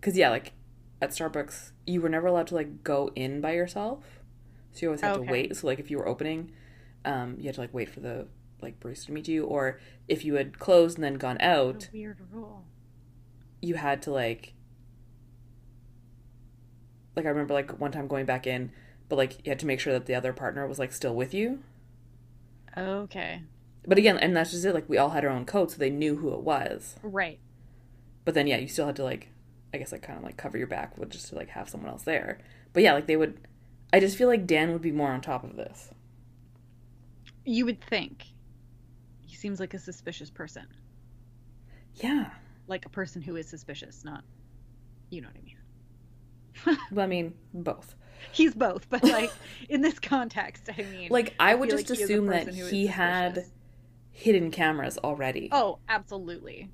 [0.00, 0.52] because yeah, like
[1.00, 4.04] at Starbucks, you were never allowed to like go in by yourself,
[4.72, 5.26] so you always had Okay.
[5.26, 5.56] to wait.
[5.56, 6.50] So like if you were opening,
[7.04, 8.26] um, you had to like wait for the
[8.62, 12.18] like barista to meet you, or if you had closed and then gone out, weird
[12.30, 12.64] rule.
[13.60, 14.54] you had to like
[17.16, 18.70] like I remember like one time going back in,
[19.08, 21.34] but like you had to make sure that the other partner was like still with
[21.34, 21.60] you.
[22.76, 23.42] Okay.
[23.86, 24.74] But again, and that's just it.
[24.74, 26.96] Like we all had our own code, so they knew who it was.
[27.02, 27.38] Right.
[28.24, 29.28] But then yeah, you still had to like,
[29.72, 31.90] I guess like kind of like cover your back with just to like have someone
[31.90, 32.38] else there.
[32.72, 33.40] But yeah, like they would.
[33.92, 35.90] I just feel like Dan would be more on top of this.
[37.44, 38.26] You would think.
[39.30, 40.66] He seems like a suspicious person.
[41.94, 42.30] Yeah.
[42.66, 44.24] Like a person who is suspicious, not
[45.08, 46.78] you know what I mean.
[46.90, 47.94] Well, I mean both.
[48.32, 49.30] He's both, but like
[49.68, 52.58] in this context, I mean Like I would feel just like he assume that person
[52.58, 53.44] who is he had
[54.10, 55.48] hidden cameras already.
[55.52, 56.72] Oh, absolutely.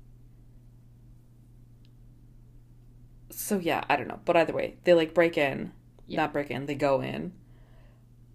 [3.29, 4.19] So yeah, I don't know.
[4.25, 5.73] But either way, they like break in,
[6.07, 6.21] Yeah.
[6.21, 7.33] not break in, they go in.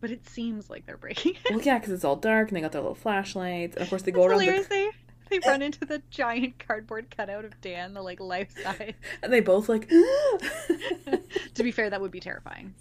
[0.03, 1.51] But it seems like they're breaking it.
[1.51, 4.03] Well, yeah, because it's all dark and they got their little flashlights, and of course
[4.03, 4.67] they It's go around hilarious.
[4.67, 4.91] the, They
[5.31, 5.49] they eh.
[5.49, 8.95] run into the giant cardboard cutout of Dan, the like life size.
[9.23, 9.89] and they both like,
[11.55, 12.75] to be fair, that would be terrifying.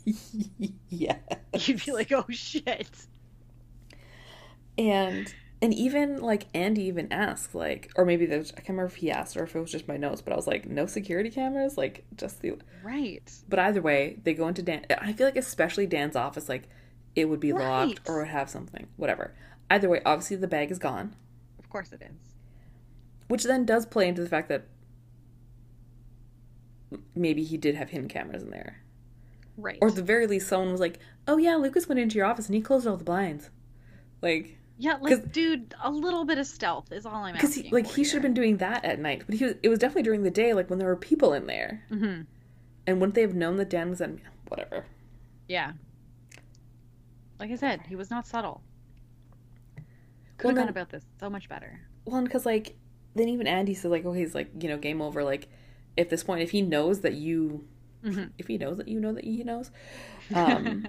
[0.89, 1.17] yeah,
[1.53, 2.89] You'd be like, oh shit.
[4.77, 8.95] and and even like Andy even asked like, or maybe there's I can't remember if
[8.95, 11.29] he asked or if it was just my notes, but I was like, no security
[11.29, 12.55] cameras, like just the.
[12.83, 13.31] Right.
[13.47, 14.85] But either way, they go into Dan.
[14.99, 16.67] I feel like especially Dan's office, like
[17.15, 17.67] it would be Right.
[17.87, 19.33] locked or would have something, whatever.
[19.69, 21.15] Either way, obviously the bag is gone.
[21.59, 22.35] Of course it is.
[23.27, 24.63] Which then does play into the fact that
[27.15, 28.77] maybe he did have hidden cameras in there.
[29.57, 29.77] Right.
[29.81, 32.47] Or at the very least, someone was like, oh yeah, Lucas went into your office
[32.47, 33.49] and he closed all the blinds.
[34.21, 37.65] Like, yeah, like dude, a little bit of stealth is all I'm because asking.
[37.65, 39.23] he, like, he should have been doing that at night.
[39.25, 41.45] But he was, it was definitely during the day, like when there were people in
[41.47, 41.83] there.
[41.89, 41.99] been.
[41.99, 42.21] hmm
[42.87, 44.85] And wouldn't they have known that Dan was in, whatever.
[45.47, 45.73] Yeah.
[47.41, 48.61] Like I said, he was not subtle.
[50.37, 51.81] Could Well, have gone about this so much better.
[52.05, 52.75] Well, because, like,
[53.15, 55.23] then even Andy says like, oh, he's like, you know, game over.
[55.23, 55.49] Like,
[55.97, 57.67] at this point, if he knows that you,
[58.03, 58.31] Mhm.
[58.37, 59.71] if he knows that you know that he knows,
[60.35, 60.87] um,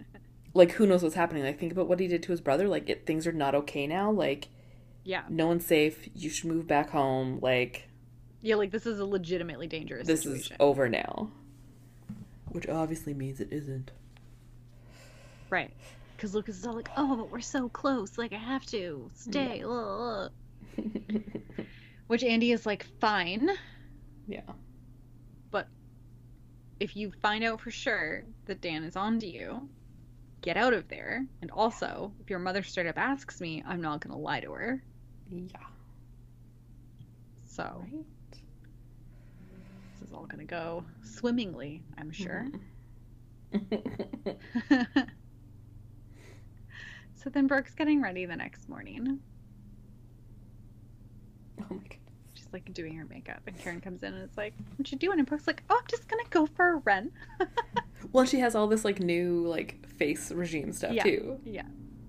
[0.54, 1.42] like who knows what's happening?
[1.42, 2.68] Like, think about what he did to his brother.
[2.68, 4.10] Like, it, things are not okay now.
[4.10, 4.48] Like,
[5.04, 5.22] yeah.
[5.30, 6.08] no one's safe.
[6.14, 7.38] You should move back home.
[7.40, 7.88] Like,
[8.42, 10.52] Yeah, like this is a legitimately dangerous this situation.
[10.54, 11.30] is over now.
[12.50, 13.90] Which obviously means it isn't.
[15.48, 15.70] Right.
[16.22, 18.16] Because Lucas is all like, oh, but we're so close.
[18.16, 19.64] Like, I have to stay.
[19.66, 20.30] ugh."
[22.06, 23.50] Which Andy is like, fine.
[24.28, 24.42] yeah.
[25.50, 25.66] But
[26.78, 29.68] if you find out for sure that Dan is on to you,
[30.42, 31.26] get out of there.
[31.40, 34.52] And also, if your mother straight up asks me, I'm not going to lie to
[34.52, 34.80] her.
[35.28, 35.56] Yeah.
[37.46, 38.04] So Right.
[39.90, 42.46] this is all going to go swimmingly, I'm sure.
[43.52, 45.00] Mm-hmm.
[47.22, 49.18] so then Brooke's getting ready the next morning.
[51.60, 51.96] oh my god.
[52.34, 55.18] She's like doing her makeup, and Karen comes in and it's like, "What you doing?"
[55.18, 57.10] And Brooke's like, "Oh, I'm just gonna go for a run."
[58.10, 61.04] Well, she has all this like new like face regime stuff Yeah.
[61.04, 61.40] too.
[61.44, 61.62] yeah.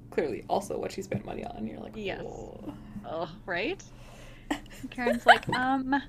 [0.10, 1.68] Clearly, also what she spent money on.
[1.68, 2.24] You're like, Yes.
[2.26, 2.74] "Oh."
[3.06, 3.82] Oh, right.
[4.50, 6.02] And Karen's like, "Um,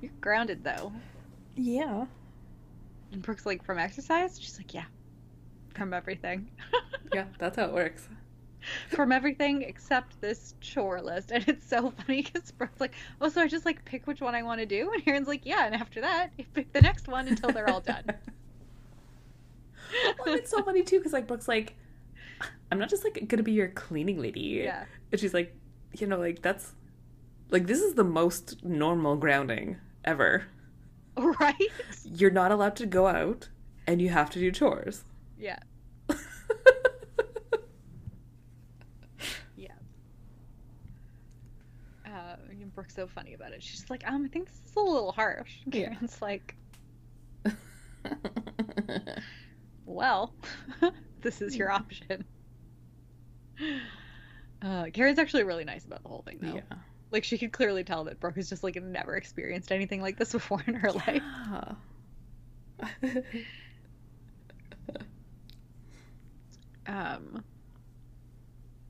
[0.00, 0.92] you're grounded though."
[1.56, 2.06] yeah.
[3.12, 4.84] And Brooke's like, "From exercise?" She's like, "Yeah,
[5.74, 6.48] from everything,
[7.12, 8.08] Yeah, that's how it works.
[8.88, 13.42] From everything except this chore list." And it's so funny because Brooke's like, "Oh, so
[13.42, 15.74] I just like pick which one I want to do?" And Karen's like, "Yeah, and
[15.74, 18.04] after that, you pick the next one until they're all done."
[20.24, 21.74] well, it's so funny too because like Brooke's like,
[22.70, 24.62] I'm not just like gonna be your cleaning lady.
[24.64, 24.84] Yeah.
[25.12, 25.54] And she's like,
[25.98, 26.72] you know, like that's
[27.50, 30.44] like this is the most normal grounding ever.
[31.16, 31.70] right?
[32.04, 33.48] You're not allowed to go out,
[33.86, 35.04] and you have to do chores.
[35.38, 35.58] Yeah.
[39.56, 39.68] Yeah.
[42.04, 43.62] Uh, and Brooke's so funny about it.
[43.62, 45.52] She's like, um, I think this is a little harsh.
[45.72, 45.90] Yeah.
[45.94, 46.56] Karen's like,
[49.86, 50.34] well,
[51.22, 52.24] this is your option.
[54.62, 56.54] Uh, Karen's actually really nice about the whole thing, though.
[56.54, 56.62] yeah.
[57.10, 60.32] Like, she could clearly tell that Brooke has just, like, never experienced anything like this
[60.32, 61.22] before in her life.
[61.52, 61.74] Yeah.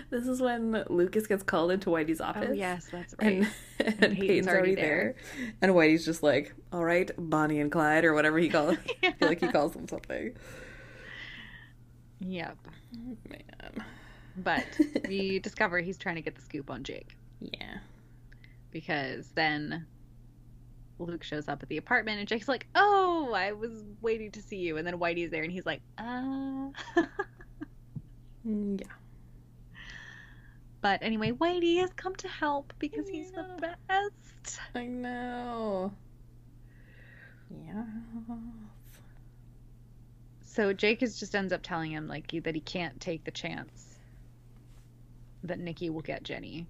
[0.09, 2.49] This is when Lucas gets called into Whitey's office.
[2.51, 3.45] oh, yes, that's right.
[3.79, 5.17] And, and, Peyton's, already there.
[5.61, 9.29] And Whitey's just like, all right, Bonnie and Clyde, or whatever he calls I feel
[9.29, 10.35] like he calls them something.
[12.21, 12.57] Yep.
[13.29, 13.85] Man.
[14.37, 14.65] But
[15.09, 17.17] we discover he's trying to get the scoop on Jake.
[17.41, 17.79] Yeah.
[18.71, 19.87] because then
[20.99, 24.59] Luke shows up at the apartment and Jake's like, "Oh, I was waiting to see
[24.59, 26.69] you." And then Whitey's there and he's like, "Uh."
[28.47, 28.87] Mm, Yeah.
[30.81, 34.61] but anyway, Whitey has come to help because he's the best.
[34.75, 35.93] I know.
[37.51, 37.85] Yeah.
[40.41, 43.99] So Jake is just ends up telling him like that he can't take the chance
[45.43, 46.67] that Nikki will get Jenny.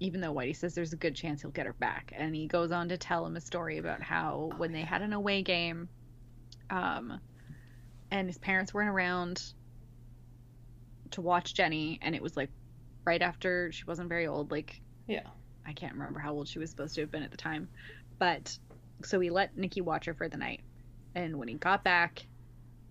[0.00, 2.12] Even though Whitey says there's a good chance he'll get her back.
[2.16, 5.12] And he goes on to tell him a story about how when they had an
[5.12, 5.88] away game,
[6.70, 7.20] um,
[8.10, 9.42] and his parents weren't around
[11.12, 12.50] to watch Jenny, and it was like
[13.04, 15.26] right after she wasn't very old, like Yeah.
[15.66, 17.68] I can't remember how old she was supposed to have been at the time.
[18.18, 18.56] But
[19.02, 20.60] so he let Nikki watch her for the night.
[21.14, 22.26] And when he got back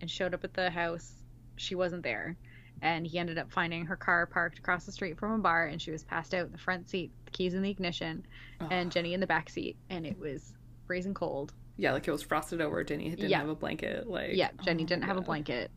[0.01, 1.13] and showed up at the house,
[1.55, 2.35] she wasn't there.
[2.81, 5.81] And he ended up finding her car parked across the street from a bar and
[5.81, 8.25] she was passed out in the front seat, the keys in the ignition,
[8.69, 9.77] and Jenny in the back seat.
[9.89, 10.53] And it was
[10.85, 11.53] freezing cold.
[11.77, 12.83] Yeah, like it was frosted over.
[12.83, 13.39] Jenny didn't Yeah.
[13.39, 14.07] have a blanket.
[14.09, 15.71] Like yeah, Jenny oh didn't my have a blanket.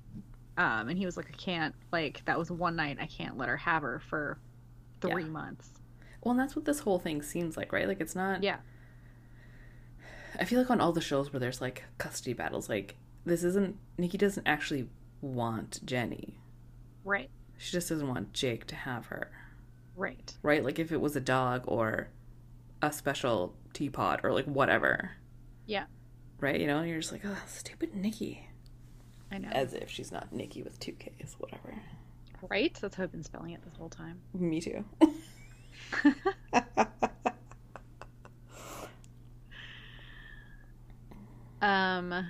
[0.59, 2.99] Um, and he was like, I can't, like, that was one night.
[3.01, 4.39] I can't let her have her for
[5.01, 5.29] three Yeah.
[5.29, 5.71] months.
[6.23, 7.87] Well, and that's what this whole thing seems like, right?
[7.87, 8.43] Like it's not.
[8.43, 8.57] Yeah.
[10.39, 13.77] I feel like on all the shows where there's like custody battles, like this isn't.
[13.97, 14.89] Nikki doesn't actually
[15.21, 16.39] want Jenny.
[17.05, 17.31] Right.
[17.57, 19.31] She just doesn't want Jake to have her,
[19.97, 20.37] Right.
[20.43, 20.63] right?
[20.65, 22.09] Like if it was a dog or
[22.83, 25.13] a special teapot or like whatever.
[25.67, 25.85] Yeah.
[26.41, 26.61] Right?
[26.61, 28.48] You know, and you're just like, oh, stupid Nikki.
[29.31, 29.49] I know.
[29.53, 31.75] As if she's not Nikki with two Ks, whatever.
[32.49, 32.77] Right?
[32.81, 34.21] That's how I've been spelling it this whole time.
[34.33, 34.85] Me too.
[41.61, 42.27] Um,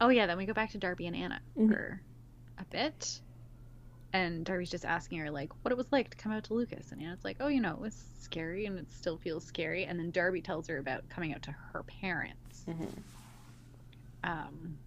[0.00, 1.68] oh yeah, then we go back to Darby and Anna Mhm.
[1.70, 2.00] for
[2.58, 3.20] a bit,
[4.12, 6.90] and Darby's just asking her like what it was like to come out to Lucas,
[6.92, 9.98] and Anna's like, oh, you know, it was scary, and it still feels scary, and
[9.98, 13.02] then Darby tells her about coming out to her parents, Mhm.
[14.24, 14.78] um,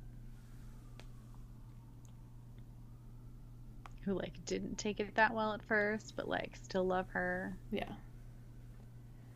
[4.06, 7.58] who like didn't take it that well at first, but like still love her.
[7.72, 7.90] Yeah.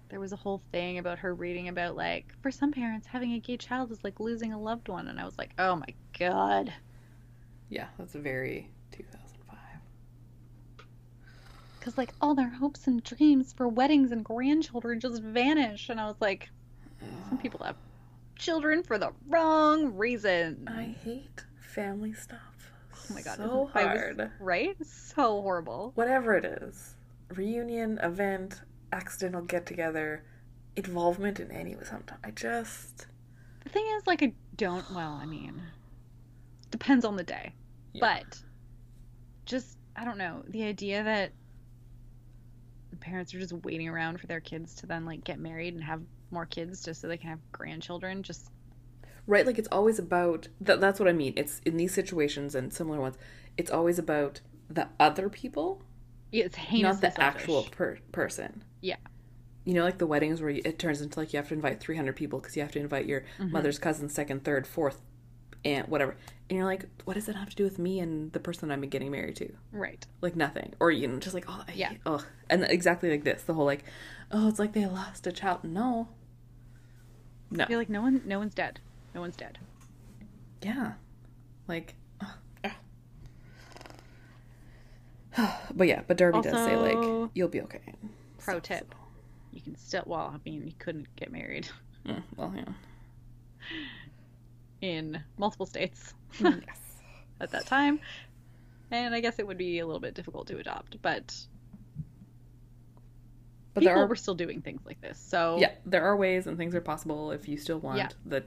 [0.09, 3.39] there was a whole thing about her reading about like for some parents having a
[3.39, 6.73] gay child is like losing a loved one and I was like, "Oh my god."
[7.69, 9.57] Yeah, that's very 2005.
[11.81, 16.05] Cuz like all their hopes and dreams for weddings and grandchildren just vanish and I
[16.07, 16.49] was like,
[17.29, 17.75] some people have
[18.35, 20.67] children for the wrong reason.
[20.67, 22.48] I hate family stuff.
[23.09, 24.31] Oh my god, so I was- hard.
[24.39, 24.75] right?
[24.85, 25.91] So horrible.
[25.95, 26.95] Whatever it is,
[27.29, 30.23] reunion, event, accidental get together,
[30.75, 31.83] involvement in any way.
[31.83, 33.07] Sometimes I just
[33.63, 34.89] The thing is, like, I don't.
[34.93, 35.61] Well, I mean,
[36.71, 37.53] depends on the day.
[37.93, 38.01] Yeah.
[38.23, 38.39] But
[39.45, 40.43] just, I don't know.
[40.49, 41.31] The idea that
[42.91, 45.83] the parents are just waiting around for their kids to then, like, get married and
[45.83, 48.21] have more kids just so they can have grandchildren.
[48.23, 48.49] Just,
[49.29, 49.45] right.
[49.45, 50.81] Like it's always about that.
[50.81, 51.33] That's what I mean.
[51.37, 53.15] It's in these situations and similar ones.
[53.57, 55.81] It's always about the other people,
[56.31, 57.01] yeah, it's heinous.
[57.01, 58.63] not the actual per- person.
[58.81, 58.97] Yeah.
[59.65, 62.15] You know, like the weddings where it turns into like you have to invite 300
[62.15, 63.51] people because you have to invite your Mm-hmm.
[63.51, 65.01] mother's cousin, second, third, fourth,
[65.65, 66.15] aunt, whatever.
[66.49, 68.81] And you're like, what does that have to do with me and the person I'm
[68.81, 69.51] getting married to?
[69.71, 70.05] Right.
[70.21, 70.73] Like nothing.
[70.79, 71.93] Or, you know, just like, oh, I Yeah.
[72.05, 72.23] oh.
[72.49, 73.43] And exactly like this.
[73.43, 73.83] The whole like,
[74.31, 75.63] oh, it's like they lost a child.
[75.63, 76.07] No.
[77.51, 77.63] No.
[77.65, 78.79] I feel like no one, no one's dead.
[79.15, 79.57] No one's dead.
[80.61, 80.93] Yeah.
[81.67, 81.95] Like,
[85.73, 87.81] but yeah, but Darby does say, like, you'll be okay.
[88.39, 88.95] Pro So- tip.
[89.51, 91.67] You can still, well, I mean, you couldn't get married
[92.05, 92.65] Mm, well, yeah.
[94.81, 96.79] in multiple states yes.
[97.41, 97.99] at that time.
[98.91, 101.35] And I guess it would be a little bit difficult to adopt, but
[103.73, 105.17] But people there are were still doing things like this.
[105.19, 108.09] So Yeah, there are ways and things are possible if you still want Yeah.
[108.25, 108.43] the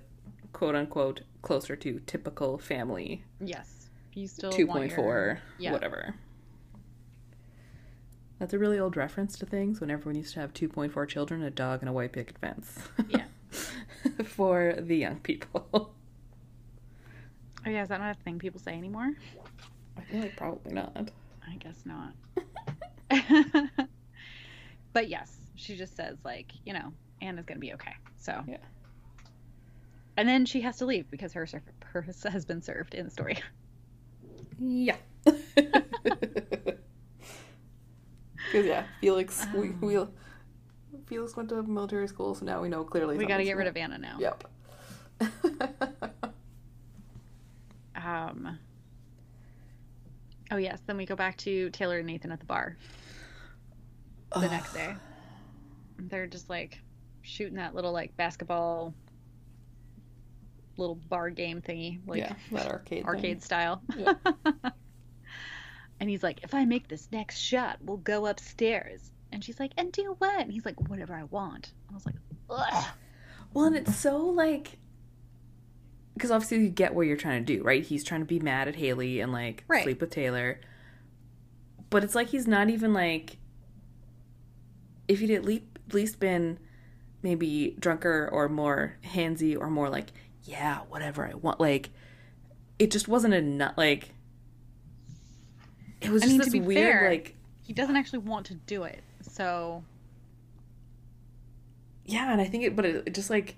[0.52, 5.72] quote unquote closer to typical family yes, you still two want point your- yeah.
[5.72, 6.14] whatever.
[8.38, 11.06] That's a really old reference to things when everyone used to have two point four
[11.06, 12.76] children, a dog, and a white picket fence.
[13.08, 13.24] Yeah.
[14.24, 15.66] For the young people.
[15.72, 19.12] Oh yeah, is that not a thing people say anymore?
[19.96, 21.10] I feel like probably not.
[21.48, 22.14] I guess not.
[24.92, 27.94] but yes, she just says like, you know, Anna's gonna be okay.
[28.18, 28.56] So Yeah.
[30.16, 33.10] And then she has to leave because her ser- her has been served in the
[33.10, 33.38] story.
[34.58, 34.96] Yeah.
[38.52, 39.96] Because yeah, Felix we, we
[41.06, 43.16] Felix went to military school, so now we know clearly.
[43.16, 44.18] we got to get rid of Anna now.
[44.18, 44.44] Yep.
[47.94, 48.58] Um.
[50.50, 52.76] Oh yes, then we go back to Taylor and Nathan at the bar
[54.34, 54.94] the next day.
[55.98, 56.80] They're just like
[57.22, 58.92] shooting that little like basketball
[60.76, 63.04] little bar game thingy, like yeah, that arcade.
[63.04, 63.40] arcade Thing.
[63.40, 63.82] style.
[63.96, 64.14] Yeah.
[66.00, 69.10] and he's like, if I make this next shot, we'll go upstairs.
[69.32, 70.40] And she's like, and do what?
[70.40, 71.72] And he's like, whatever I want.
[71.90, 72.16] I was like,
[72.50, 72.84] ugh.
[73.54, 74.78] Well, and it's so like,
[76.14, 77.82] because obviously you get what you're trying to do, right?
[77.82, 79.82] He's trying to be mad at Haley and like Right.
[79.84, 80.60] sleep with Taylor,
[81.90, 83.38] but it's like he's not even like.
[85.08, 86.58] If he'd at least, at least been
[87.22, 90.08] maybe drunker or more handsy or more like,
[90.44, 91.90] yeah, whatever I want, like,
[92.78, 93.74] it just wasn't enough.
[93.76, 94.10] Like,
[96.00, 98.46] it was I just mean, this to be weird, fair- like, He doesn't actually want
[98.46, 99.02] to do it.
[99.22, 99.84] So,
[102.04, 103.56] yeah, and I think it, but it, it just like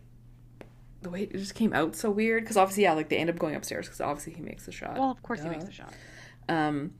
[1.02, 3.38] the way it just came out so weird because obviously, yeah, like they end up
[3.38, 4.94] going upstairs because obviously he makes the shot.
[4.98, 5.92] well, of course he makes the shot.
[6.48, 6.92] Um,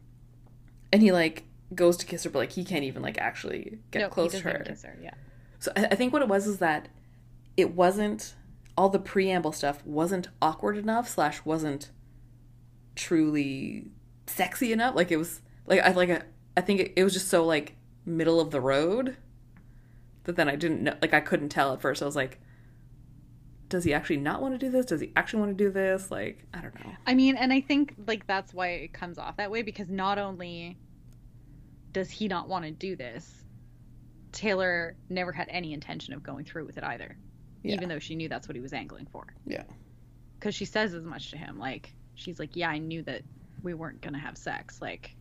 [0.93, 4.01] and he like goes to kiss her, but like he can't even like actually get
[4.01, 4.64] no, close he to her.
[4.66, 4.99] her.
[5.03, 5.14] Yeah.
[5.59, 6.89] So I, I think what it was is that
[7.57, 8.35] it wasn't
[8.77, 11.91] all the preamble stuff wasn't awkward enough slash wasn't
[12.97, 13.91] truly
[14.27, 14.95] sexy enough.
[14.95, 16.22] Like it was like I like I,
[16.57, 19.16] I think it, it was just so like middle of the road
[20.25, 22.03] that then I didn't know like I couldn't tell at first.
[22.03, 22.41] I was like.
[23.70, 24.87] Does he actually not want to do this?
[24.87, 26.11] Does he actually want to do this?
[26.11, 26.93] Like, I don't know.
[27.07, 30.18] I mean, and I think like that's why it comes off that way because not
[30.18, 30.77] only
[31.91, 33.45] does he not want to do this,
[34.33, 37.16] Taylor never had any intention of going through with it either,
[37.65, 37.75] Yeah.
[37.75, 39.25] even though she knew that's what he was angling for.
[39.47, 39.65] Yeah.
[40.39, 43.23] Because she says as much to him, like she's like, "Yeah, I knew that
[43.62, 44.81] we weren't gonna have sex.
[44.81, 45.17] Like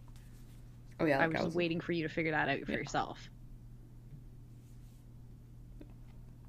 [0.99, 2.77] Oh yeah, I like, was just waiting for you to figure that out for Yeah.
[2.77, 3.29] yourself."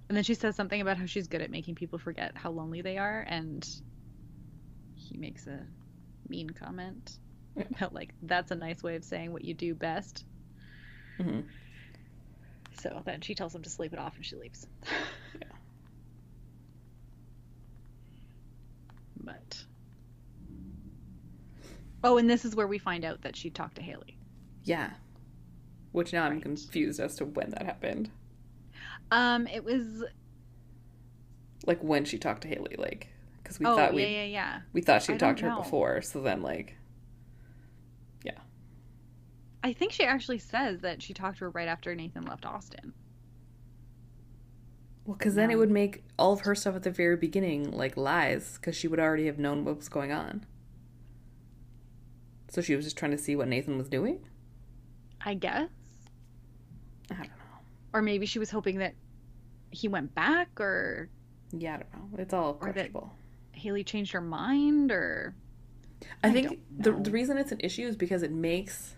[0.08, 2.82] And then she says something about how she's good at making people forget how lonely
[2.82, 3.66] they are, and
[4.94, 5.60] he makes a
[6.28, 7.18] mean comment
[7.56, 7.64] Yeah.
[7.76, 10.24] about like that's a nice way of saying what you do best.
[11.20, 11.40] hmm
[12.80, 14.66] So then she tells him to sleep it off, and she leaves.
[15.40, 15.53] Yeah.
[19.24, 19.64] But
[22.02, 24.18] oh, and this is where we find out that she talked to Haley.
[24.64, 24.90] Yeah.
[25.92, 28.10] Which now I'm confused as to when that happened.
[29.10, 30.04] Um, it was.
[31.66, 33.08] Like when she talked to Haley, like
[33.42, 34.60] because we oh thought yeah, we yeah, yeah.
[34.72, 35.62] we thought she talked to her know.
[35.62, 36.02] before.
[36.02, 36.76] So then like
[38.24, 38.38] yeah.
[39.62, 42.92] I think she actually says that she talked to her right after Nathan left Austin.
[45.04, 47.96] Well, because then it would make all of her stuff at the very beginning like
[47.96, 50.46] lies, because she would already have known what was going on.
[52.48, 54.24] So she was just trying to see what Nathan was doing.
[55.20, 55.68] I guess.
[57.10, 57.34] I don't know.
[57.92, 58.94] Or maybe she was hoping that
[59.70, 61.10] he went back or
[61.52, 62.18] Yeah, I don't know.
[62.18, 63.12] It's all questionable.
[63.52, 65.34] Haley changed her mind or
[66.22, 68.96] I, I think the the reason it's an issue is because it makes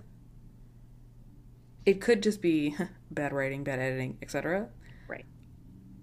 [1.85, 2.77] it could just be
[3.11, 4.69] bad writing, bad editing, etc.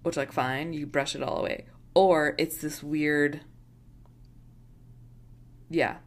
[0.04, 1.66] Which like fine, you brush it all away.
[1.96, 3.42] Or it's this weird
[5.70, 5.98] yeah,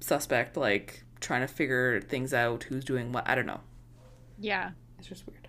[0.00, 3.28] suspect like trying to figure things out, who's doing what.
[3.28, 3.60] I don't know.
[4.38, 5.48] Yeah, It's just weird.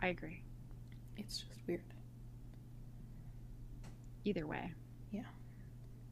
[0.00, 0.42] I agree.
[1.16, 1.80] It's just weird.
[4.24, 4.72] Either way.
[5.10, 5.22] Yeah.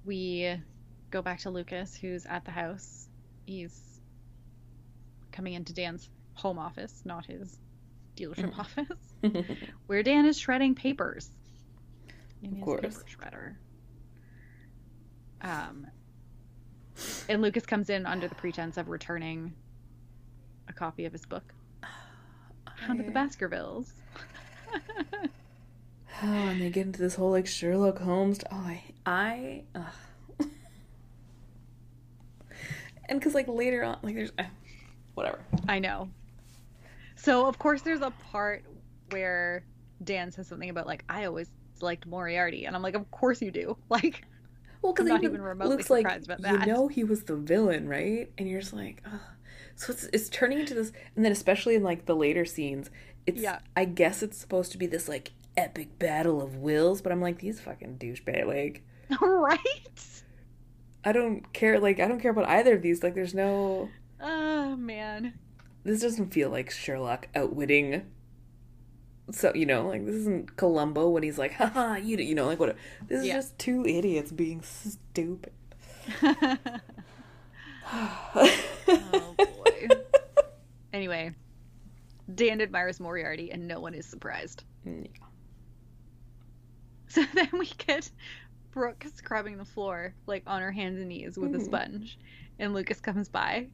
[0.04, 0.56] We
[1.10, 3.08] go back to Lucas who's at the house.
[3.46, 4.00] He's
[5.32, 7.58] coming into Dan's home office, not his
[8.16, 8.58] dealership Mhm.
[8.58, 9.09] office,
[9.86, 11.30] where Dan is shredding papers.
[12.42, 12.80] In Of course.
[12.80, 13.54] paper shredder.
[15.42, 15.86] Um,
[17.28, 19.54] and Lucas comes in under the pretense of returning
[20.68, 21.54] a copy of his book,
[22.64, 23.92] Hound of the Baskervilles.
[26.22, 28.40] Oh, and they get into this whole like Sherlock Holmes.
[28.52, 29.84] Oh, I, I, ugh.
[33.08, 34.44] and because like later on, like there's, uh,
[35.14, 35.38] whatever.
[35.66, 36.10] I know.
[37.16, 38.64] So of course there's a part
[39.10, 39.64] where
[40.02, 41.50] Dan says something about like I always
[41.80, 43.76] liked Moriarty, and I'm like, of course you do.
[43.88, 44.24] Like,
[44.82, 47.24] Well, because I'm not even even remotely looks like surprised about you know he was
[47.24, 48.30] the villain, right?
[48.38, 49.20] And you're just like, ugh.
[49.76, 52.90] so it's it's turning into this, and then especially in like the later scenes,
[53.26, 53.60] it's Yeah.
[53.76, 57.38] I guess it's supposed to be this like epic battle of wills, but I'm like
[57.38, 58.82] these fucking douchebag like.
[59.20, 60.22] right?
[61.04, 61.80] I don't care.
[61.80, 63.02] Like I don't care about either of these.
[63.02, 63.88] Like there's no.
[64.20, 65.34] Oh man.
[65.82, 68.06] this doesn't feel like Sherlock outwitting.
[69.32, 72.58] So you know, like this isn't Columbo when he's like, "Haha, you," you know, like
[72.58, 72.76] what?
[73.06, 73.34] This is Yeah.
[73.34, 75.52] just two idiots being stupid.
[77.92, 79.88] oh boy.
[80.92, 81.32] Anyway,
[82.34, 84.64] Dan admires Moriarty, and no one is surprised.
[84.84, 84.92] Yeah.
[87.08, 88.08] So then we get
[88.70, 91.64] Brooke scrubbing the floor, like on her hands and knees with a Mhm.
[91.64, 92.18] sponge,
[92.60, 93.66] and Lucas comes by.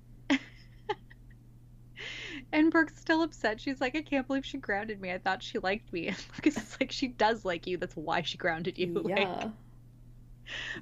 [2.52, 3.60] And Brooke's still upset.
[3.60, 5.12] She's like, I can't believe she grounded me.
[5.12, 6.08] I thought she liked me.
[6.08, 7.76] And Lucas is like, she does like you.
[7.76, 8.92] That's why she grounded you.
[9.04, 9.50] Like, Yeah.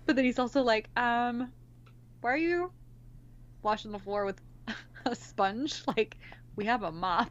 [0.06, 1.50] but then he's also like, um,
[2.20, 2.70] why are you
[3.62, 4.40] washing the floor with
[5.06, 5.82] a sponge?
[5.96, 6.16] Like,
[6.56, 7.30] we have a mop.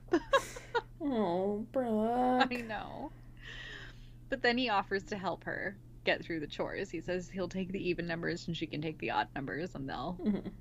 [1.01, 2.47] Oh, Brooke.
[2.51, 3.11] I know.
[4.29, 6.89] But then he offers to help her get through the chores.
[6.89, 9.87] He says he'll take the even numbers and she can take the odd numbers and
[9.87, 10.51] they'll Mhm.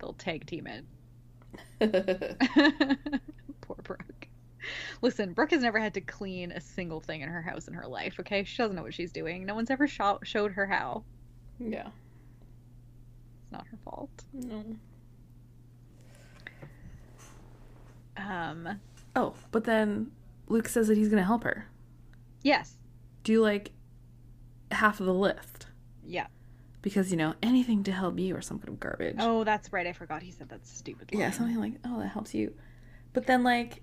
[0.00, 0.84] they'll tag team it.
[1.80, 4.28] Poor Brooke.
[5.02, 7.86] Listen, Brooke has never had to clean a single thing in her house in her
[7.86, 8.44] life, okay?
[8.44, 9.44] She doesn't know what she's doing.
[9.44, 11.02] No one's ever sho- showed her how.
[11.58, 11.88] yeah.
[13.42, 14.10] It's not her fault.
[14.32, 14.64] No.
[18.16, 18.80] Um,
[19.16, 20.10] Oh, but then
[20.48, 21.66] Luke says that he's gonna help her.
[22.42, 22.76] yes.
[23.24, 23.70] Do you like
[24.72, 25.66] half of the lift.
[26.04, 26.26] Yeah.
[26.82, 29.16] Because you know anything to help you or some kind of garbage.
[29.18, 29.86] Oh, that's right.
[29.86, 31.20] I forgot he said that stupid line.
[31.20, 32.52] Yeah, something like, oh, that helps you.
[33.12, 33.82] But then, like,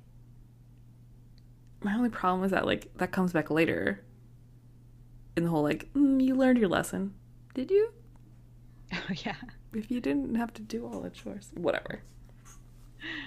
[1.82, 4.04] my only problem is that, like, that comes back later.
[5.38, 7.14] In the whole, like, mm, you learned your lesson.
[7.54, 7.94] Did you?
[8.92, 9.36] Oh, yeah.
[9.72, 11.52] If you didn't have to do all the chores.
[11.54, 12.02] Whatever.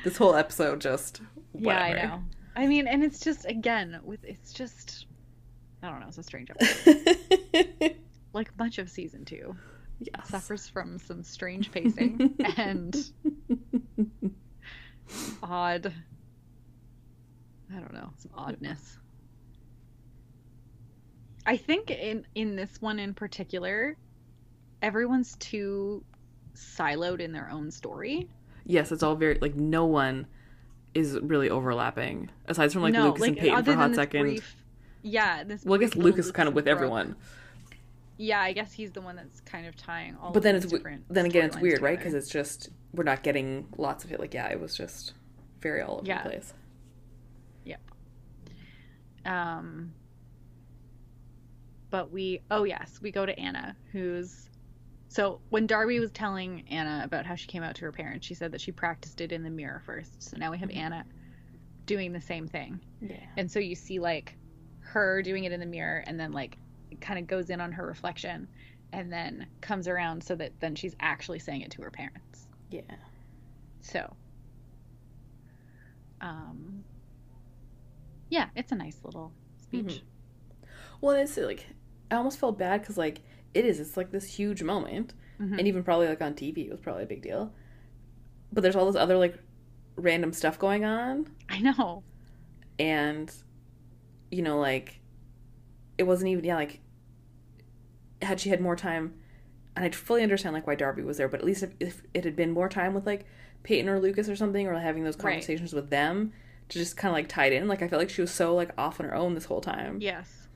[0.03, 1.21] This whole episode just.
[1.55, 2.23] Yeah, I know.
[2.57, 5.07] I mean, and it's just again with it's just
[5.83, 6.09] I don't know.
[6.09, 7.97] It's a strange episode.
[8.33, 9.57] Like much of season two
[10.01, 10.29] yes.
[10.29, 13.11] suffers from some strange pacing and
[15.43, 15.93] odd.
[17.75, 18.99] I don't know some oddness.
[21.47, 23.97] I think in in this one in particular,
[24.81, 26.05] everyone's too
[26.55, 28.29] siloed in their own story.
[28.65, 30.27] yes, it's all very, like, no one
[30.95, 32.31] is really overlapping.
[32.47, 34.21] Aside from, like, no, Lucas like and Peyton for a hot second.
[34.23, 34.57] brief.
[35.03, 35.65] Yeah, this.
[35.65, 36.77] well, I guess Lucas is kind of with Brooke.
[36.77, 37.17] everyone.
[38.23, 40.31] Yeah, I guess he's the one that's kind of tying all.
[40.33, 43.67] but then it's different then again it's weird right because it's just we're not getting
[43.79, 45.15] lots of it like yeah it was just
[45.61, 46.23] very all over Yeah.
[46.23, 46.55] the place
[47.65, 47.77] Yeah.
[49.25, 49.93] Um,
[51.91, 54.49] but we, oh yes, we go to Anna, who's.
[55.09, 58.33] So when Darby was telling Anna about how she came out to her parents, she
[58.35, 60.23] said that she practiced it in the mirror first.
[60.23, 60.77] So now we have Mhm.
[60.77, 61.05] Anna
[61.87, 62.81] doing the same thing.
[63.01, 64.37] yeah And so you see like
[64.81, 66.57] her doing it in the mirror and then like
[67.01, 68.49] kind of goes in on her reflection
[68.93, 72.47] and then comes around so that then she's actually saying it to her parents.
[72.71, 72.83] Yeah.
[73.81, 74.15] So,
[76.21, 76.85] um,
[78.29, 80.03] yeah, it's a nice little speech.
[81.01, 81.67] Well, it's like
[82.11, 83.21] I almost felt bad because like
[83.55, 83.81] it is.
[83.81, 85.59] It's like this huge moment, Mhm.
[85.59, 87.53] and even probably like on TV, it was probably a big deal.
[88.53, 89.39] But there's all this other like
[89.97, 92.03] random stuff going on, I know.
[92.79, 93.33] and
[94.31, 95.01] you know, like
[95.99, 96.81] it wasn't even yeah like
[98.25, 99.15] had she had more time,
[99.77, 102.25] and I fully understand like why Darby was there, but at least if, if it
[102.25, 103.27] had been more time with like
[103.63, 105.33] Peyton or Lucas or something, or having those Right.
[105.35, 106.33] conversations with them
[106.69, 107.69] to just kind of like tie it in.
[107.69, 109.99] Like I felt like she was so like off on her own this whole time.
[110.01, 110.49] Yes.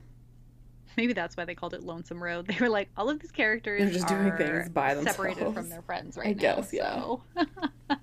[0.97, 2.47] Maybe that's why they called it Lonesome Road.
[2.47, 5.69] They were like, all of these characters They're just doing things by themselves, separated from
[5.69, 6.39] their friends right I now.
[6.39, 6.95] guess, yeah.
[6.95, 7.23] So.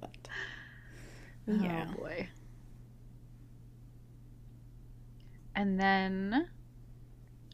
[0.00, 0.28] But,
[1.48, 1.86] oh, yeah.
[1.90, 2.28] Oh boy.
[5.54, 6.48] And then,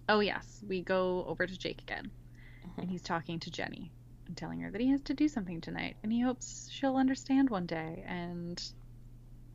[0.08, 2.10] oh yes, we go over to Jake again,
[2.78, 3.90] and he's talking to Jenny
[4.26, 7.50] and telling her that he has to do something tonight, and he hopes she'll understand
[7.50, 8.04] one day.
[8.06, 8.62] And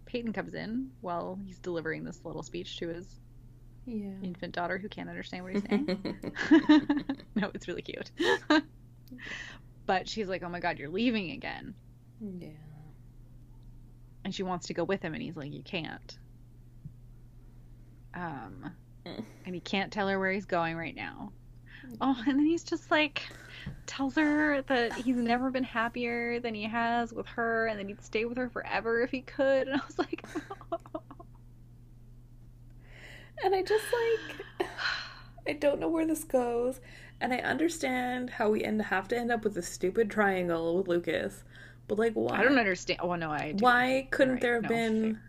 [0.06, 3.08] Peyton comes in while he's delivering this little speech to his
[3.86, 4.14] Yeah.
[4.22, 5.88] infant daughter who can't understand what he's saying.
[7.36, 8.12] no, it's really cute.
[9.86, 11.76] but she's like, "Oh my god, you're leaving again."
[12.40, 12.50] yeah.
[14.24, 16.18] and she wants to go with him and he's like you can't
[18.14, 18.72] um.
[19.06, 21.32] And he can't tell her where he's going right now
[21.86, 21.98] mm.
[22.02, 23.24] oh and then he's just like
[23.86, 28.02] tells her that he's never been happier than he has with her and that he'd
[28.04, 30.24] stay with her forever if he could and i was like
[33.44, 34.70] And I just like
[35.48, 36.80] I don't know where this goes.
[37.20, 40.88] And I understand how we end have to end up with a stupid triangle with
[40.88, 41.44] Lucas.
[41.88, 43.64] But like why i don't understand oh no i do.
[43.64, 45.22] why couldn't Right, there have no, been fair.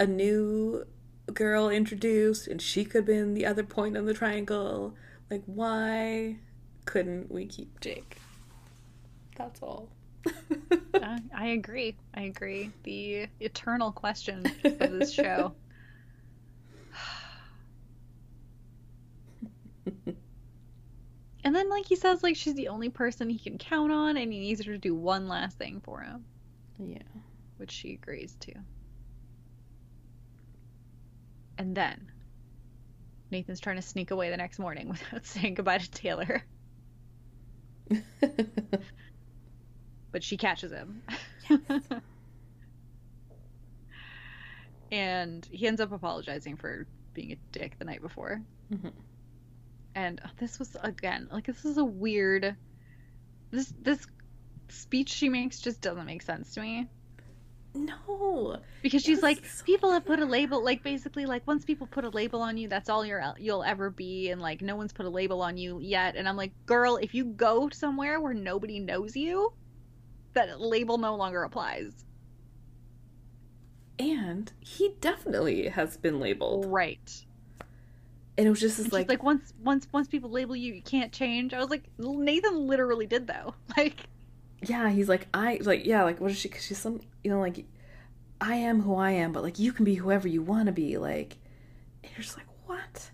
[0.00, 0.84] a new
[1.30, 4.94] girl introduced and she could have been the other point on the triangle?
[5.30, 6.36] Like why
[6.84, 8.18] couldn't we keep Jake?
[9.36, 9.88] That's all.
[10.94, 15.54] I, I agree i agree the eternal question of this show
[21.42, 24.32] And then, like, he says, like, she's the only person he can count on, and
[24.32, 26.24] he needs her to do one last thing for him,
[26.78, 26.98] yeah.
[27.56, 28.52] which she agrees to.
[31.60, 32.10] And then,
[33.30, 36.42] Nathan's trying to sneak away the next morning without saying goodbye to Taylor,
[40.10, 41.02] but she catches him.
[44.90, 48.40] and he ends up apologizing for being a dick the night before.
[48.72, 48.94] Mhm.
[49.94, 52.56] And this was again like this is a weird
[53.50, 54.06] this this
[54.70, 56.88] speech she makes just doesn't make sense to me
[57.74, 58.58] no.
[58.82, 62.08] because she's like people have put a label like basically like once people put a
[62.08, 65.10] label on you that's all you're you'll ever be and like no one's put a
[65.10, 69.14] label on you yet and I'm like girl if you go somewhere where nobody knows
[69.14, 69.52] you
[70.34, 72.04] that label no longer applies.
[73.98, 76.66] And he definitely has been labeled.
[76.66, 77.24] right.
[78.38, 81.12] And it was just this like, like once once once people label you you can't
[81.12, 81.52] change.
[81.52, 83.54] I was like Nathan literally did though.
[83.76, 84.06] Like
[84.62, 86.48] yeah, he's like, I, like, yeah, like, what is she?
[86.48, 87.64] Cause she's some, you know, like,
[88.40, 90.98] I am who I am, but like, you can be whoever you want to be.
[90.98, 91.38] Like,
[92.02, 93.10] and you're just like, what?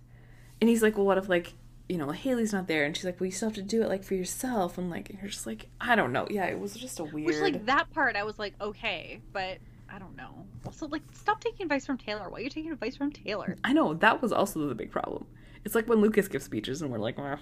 [0.61, 1.55] And he's like, well, what if, like,
[1.89, 2.85] you know, Haley's not there?
[2.85, 4.77] And she's like, well, you still have to do it, like, for yourself.
[4.77, 6.27] And like, and you're just like, I don't know.
[6.29, 7.27] Yeah, it was just a weird.
[7.27, 10.47] Which, like, that part, I was like, okay, but I don't know.
[10.65, 12.29] Also, like, stop taking advice from Taylor.
[12.29, 13.57] Why are you taking advice from Taylor?
[13.63, 15.27] I know, that was also the big problem.
[15.65, 17.39] It's like when Lucas gives speeches and we're like, "Well."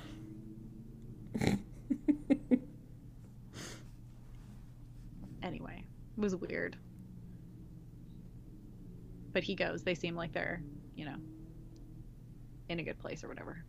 [5.44, 5.84] Anyway,
[6.17, 6.77] it was weird.
[9.33, 9.83] But he goes.
[9.83, 10.62] They seem like they're,
[10.95, 11.17] you know,
[12.69, 13.65] in a good place or whatever.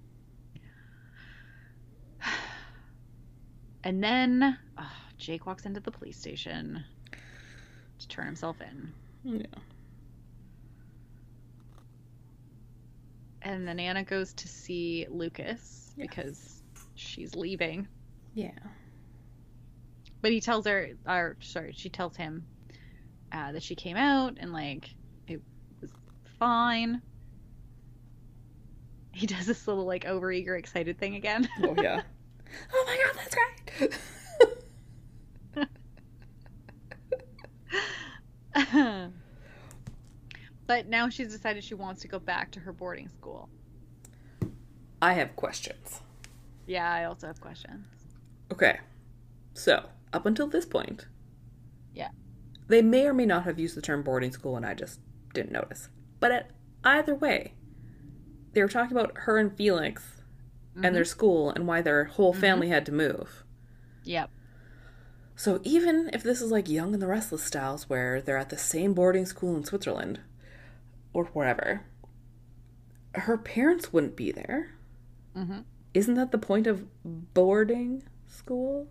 [3.84, 6.84] And then oh, Jake walks into the police station
[8.00, 8.92] to turn himself in.
[9.24, 9.46] yeah.
[13.44, 16.08] And then Anna goes to see Lucas Yes.
[16.10, 16.64] because
[16.96, 17.88] she's leaving.
[18.34, 18.50] Yeah.
[20.26, 22.48] But he tells her, or sorry, she tells him
[23.32, 24.90] uh, that she came out and like
[25.28, 25.40] it
[25.80, 25.92] was
[26.40, 27.04] fine.
[29.12, 31.48] He does this little like overeager, excited thing again.
[31.62, 32.02] Oh, yeah.
[32.74, 33.36] oh my god, that's
[38.64, 39.12] great.
[40.66, 43.48] but now she's decided she wants to go back to her boarding school.
[45.04, 46.02] I have questions.
[46.66, 47.86] Yeah, I also have questions.
[48.52, 48.80] Okay.
[49.54, 49.86] So,
[50.16, 51.08] up until this point,
[51.94, 52.10] Yeah.
[52.68, 55.00] they may or may not have used the term boarding school and I just
[55.34, 55.90] didn't notice.
[56.20, 56.52] But at
[56.84, 57.54] either way,
[58.54, 60.12] they were talking about her and Felix
[60.76, 60.86] Mm-hmm.
[60.86, 63.46] and their school and why their whole family had to move.
[64.04, 64.30] Yep.
[65.38, 68.58] So even if this is like Young and the Restless styles where they're at the
[68.58, 70.20] same boarding school in Switzerland
[71.14, 71.86] or wherever,
[73.14, 74.76] her parents wouldn't be there.
[75.34, 75.60] Mm-hmm.
[75.94, 78.88] Isn't that the point of boarding school?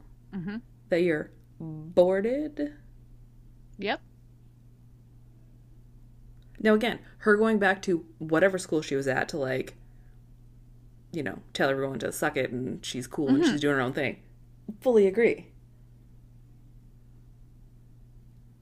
[0.94, 1.02] Mm-hmm.
[1.02, 2.72] That you're boarded?
[3.78, 4.00] Yep.
[6.60, 9.74] Now, again, her going back to whatever school she was at to, like,
[11.12, 13.92] you know, tell everyone to suck it and she's cool and she's doing her own
[13.92, 14.20] thing.
[14.80, 15.48] Fully agree.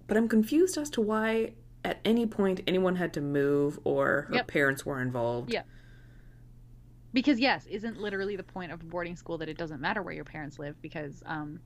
[0.06, 1.52] But I'm confused as to why
[1.84, 4.46] at any point anyone had to move or her Yep.
[4.48, 5.52] parents were involved.
[5.52, 5.66] Yep.
[7.12, 10.24] Because yes, isn't literally the point of boarding school that it doesn't matter where your
[10.24, 11.60] parents live because um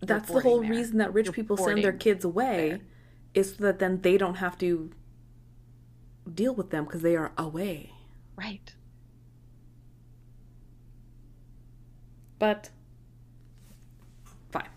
[0.00, 0.70] That's the whole there.
[0.70, 2.80] reason that rich You're people send their kids away there.
[3.34, 4.90] is so that then they don't have to
[6.32, 7.92] deal with them because they are away.
[8.36, 8.74] right.
[12.38, 12.68] But
[14.50, 14.68] fine.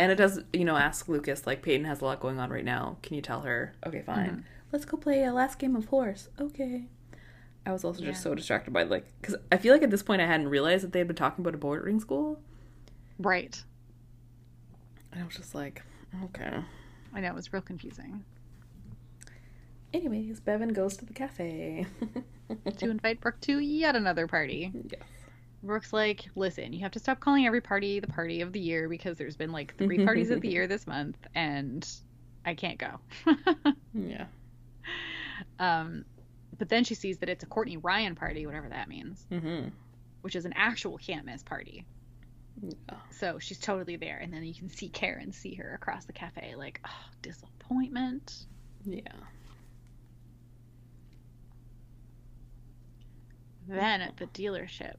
[0.00, 2.64] And it does, you know, ask Lucas, like, Peyton has a lot going on right
[2.64, 2.98] now.
[3.02, 3.74] Can you tell her?
[3.86, 4.28] Okay, fine.
[4.28, 4.40] Mm-hmm.
[4.72, 6.28] Let's go play a last game of horse.
[6.40, 6.86] Okay.
[7.64, 10.20] I was also just so distracted by, like, because I feel like at this point
[10.20, 12.40] I hadn't realized that they had been talking about a boarding school.
[13.18, 13.62] Right.
[15.12, 15.82] And I was just like,
[16.24, 16.58] okay.
[17.14, 18.24] I know it was real confusing.
[19.94, 21.86] Anyways, Bevin goes to the cafe.
[22.78, 24.70] to invite Brooke to yet another party.
[24.90, 25.00] yes.
[25.62, 28.88] Brooke's like, listen, you have to stop calling every party the party of the year
[28.88, 31.88] because there's been like three parties of the year this month and
[32.44, 33.00] I can't go.
[33.94, 34.26] Yeah.
[35.58, 36.04] um,
[36.58, 39.68] but then she sees that it's a Courtney Ryan party, whatever that means, Mm-hmm.
[40.20, 41.84] which is an actual can't miss party.
[42.62, 42.96] Yeah.
[43.10, 44.18] So she's totally there.
[44.18, 48.46] And then you can see Karen see her across the cafe, like, oh, disappointment.
[48.84, 49.02] Yeah.
[53.66, 54.96] Then at the dealership,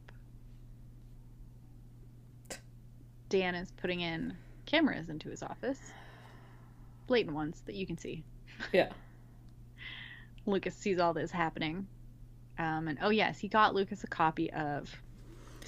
[3.30, 4.36] Dan is putting in
[4.66, 5.80] cameras into his office.
[7.07, 8.24] Blatant ones that you can see.
[8.72, 8.89] Yeah.
[10.45, 11.88] Lucas sees all this happening.
[12.60, 14.93] Um, and oh, yes, he got Lucas a copy of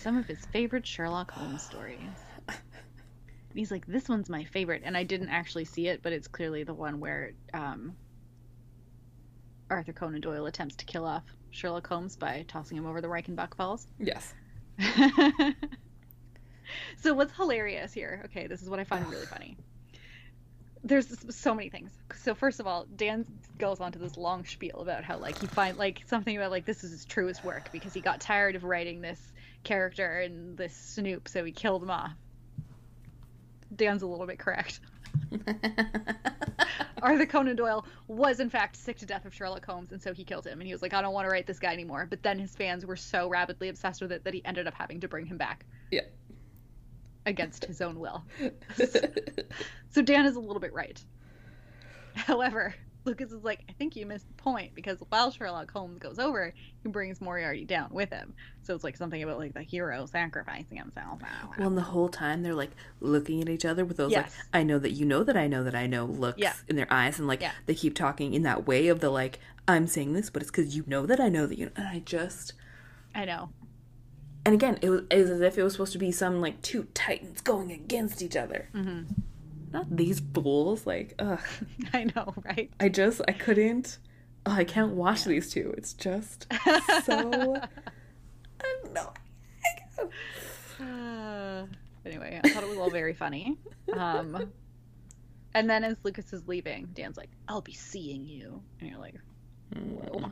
[0.01, 1.99] some of his favorite Sherlock Holmes stories.
[2.47, 4.81] And he's like, this one's my favorite.
[4.85, 7.95] And I didn't actually see it, but it's clearly the one where um,
[9.69, 13.55] Arthur Conan Doyle attempts to kill off Sherlock Holmes by tossing him over the Reichenbach
[13.55, 13.87] Falls.
[13.99, 14.33] Yes.
[16.97, 18.21] so what's hilarious here?
[18.25, 19.57] Okay, this is what I find really funny.
[20.83, 21.91] There's so many things.
[22.15, 23.25] So first of all, Dan
[23.59, 26.65] goes on to this long spiel about how like he find like something about like
[26.65, 29.31] this is his truest work because he got tired of writing this
[29.63, 32.11] character and this Snoop, so he killed him off.
[33.75, 34.79] Dan's a little bit correct.
[37.01, 40.23] Arthur Conan Doyle was in fact sick to death of Sherlock Holmes, and so he
[40.23, 40.59] killed him.
[40.59, 42.07] And he was like, I don't want to write this guy anymore.
[42.09, 44.99] But then his fans were so rabidly obsessed with it that he ended up having
[45.01, 46.01] to bring him back yeah.
[47.25, 48.23] against his own will.
[49.91, 51.03] So Dan is a little bit right.
[52.15, 52.73] However,
[53.03, 56.53] Lucas is like, I think you missed the point because while Sherlock Holmes goes over,
[56.83, 58.33] he brings Moriarty down with him.
[58.61, 61.19] So it's like something about like the hero sacrificing himself.
[61.57, 64.31] Well, and the whole time they're like looking at each other with those Yes.
[64.37, 66.53] like I know that you know that I know that I know looks Yeah.
[66.67, 67.53] in their eyes, and like Yeah.
[67.65, 70.75] they keep talking in that way of the like I'm saying this, but it's because
[70.75, 71.65] you know that I know that you.
[71.67, 71.71] Know.
[71.77, 72.53] And I just
[73.15, 73.49] I know.
[74.45, 76.61] and again it was, it was as if it was supposed to be some like
[76.61, 79.01] two titans going against each other, hmm
[79.71, 80.85] not these fools.
[80.85, 81.39] Like ugh,
[81.93, 82.71] I know, right?
[82.79, 83.99] I just I couldn't.
[84.45, 85.73] Oh, I can't watch these two.
[85.77, 86.47] It's just
[87.03, 87.55] so.
[88.63, 89.13] I don't know.
[90.79, 91.65] Uh,
[92.05, 93.57] anyway, I thought it was all very funny.
[93.93, 94.51] Um,
[95.53, 99.15] and then as Lucas is leaving, Dan's like, "I'll be seeing you," and you're like,
[99.75, 100.31] Mm.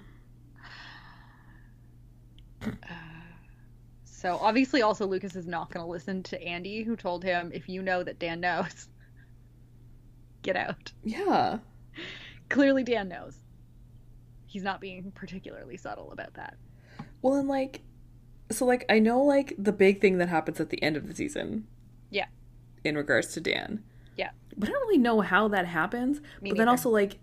[4.04, 7.70] So obviously, also Lucas is not going to listen to Andy, who told him, "If
[7.70, 8.90] you know that Dan knows,
[10.42, 11.60] get out." Yeah.
[12.50, 13.38] Clearly, Dan knows.
[14.46, 16.58] He's not being particularly subtle about that.
[17.22, 17.82] Well, and like,
[18.52, 21.16] so like I know like the big thing that happens at the end of the
[21.16, 21.68] season.
[22.10, 22.26] Yeah.
[22.84, 23.84] In regards to Dan.
[24.18, 24.32] Yeah.
[24.58, 26.22] But I don't really know how that happens.
[26.42, 27.20] Me but then also like,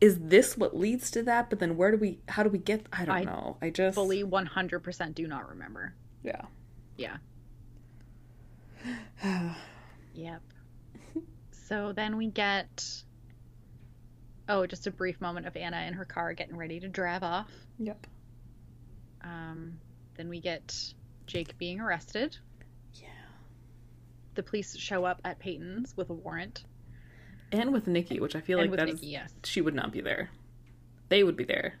[0.00, 1.50] is this what leads to that?
[1.50, 2.20] But then where do we?
[2.28, 2.86] How do we get?
[2.92, 3.56] I don't I know.
[3.60, 5.94] I just Fully 100% do not remember.
[6.22, 6.42] Yeah.
[6.96, 7.16] Yeah.
[10.14, 10.42] Yep.
[11.68, 12.86] So then we get.
[14.48, 17.50] Oh, just a brief moment of Anna in her car getting ready to drive off.
[17.78, 18.06] yep.
[19.22, 19.78] Um,
[20.16, 20.74] then we get
[21.26, 22.38] Jake being arrested.
[22.94, 23.08] Yeah.
[24.34, 26.64] The police show up at Peyton's with a warrant.
[27.52, 29.34] And with Nikki, which I feel and like with that Nikki, is yes.
[29.44, 30.30] she would not be there.
[31.10, 31.74] They would be there.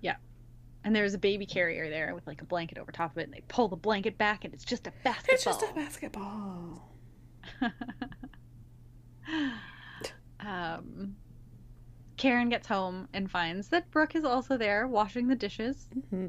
[0.00, 0.16] Yeah.
[0.84, 3.32] And there's a baby carrier there with like a blanket over top of it, and
[3.32, 5.34] they pull the blanket back, and it's just a basketball.
[5.34, 6.88] It's just a basketball.
[10.40, 11.16] um,
[12.16, 16.28] Karen gets home and finds that Brooke is also there washing the dishes, hmm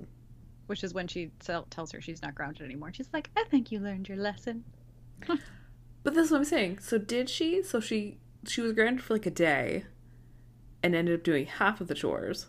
[0.68, 2.92] which is when she tell- tells her she's not grounded anymore.
[2.92, 4.64] She's like, I think you learned your lesson.
[6.04, 6.80] But this is what I'm saying.
[6.80, 7.64] So did she?
[7.64, 9.86] So she she was grounded for like a day,
[10.84, 12.46] and ended up doing half of the chores.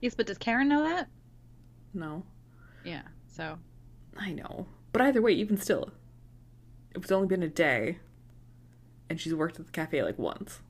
[0.00, 1.08] Yes, but does Karen know that?
[1.92, 2.22] No,
[2.84, 3.58] Yeah, so.
[4.16, 4.66] I know.
[4.92, 5.90] But either way, even still,
[6.94, 7.98] if it's only been a day,
[9.08, 10.60] and she's worked at the cafe like once,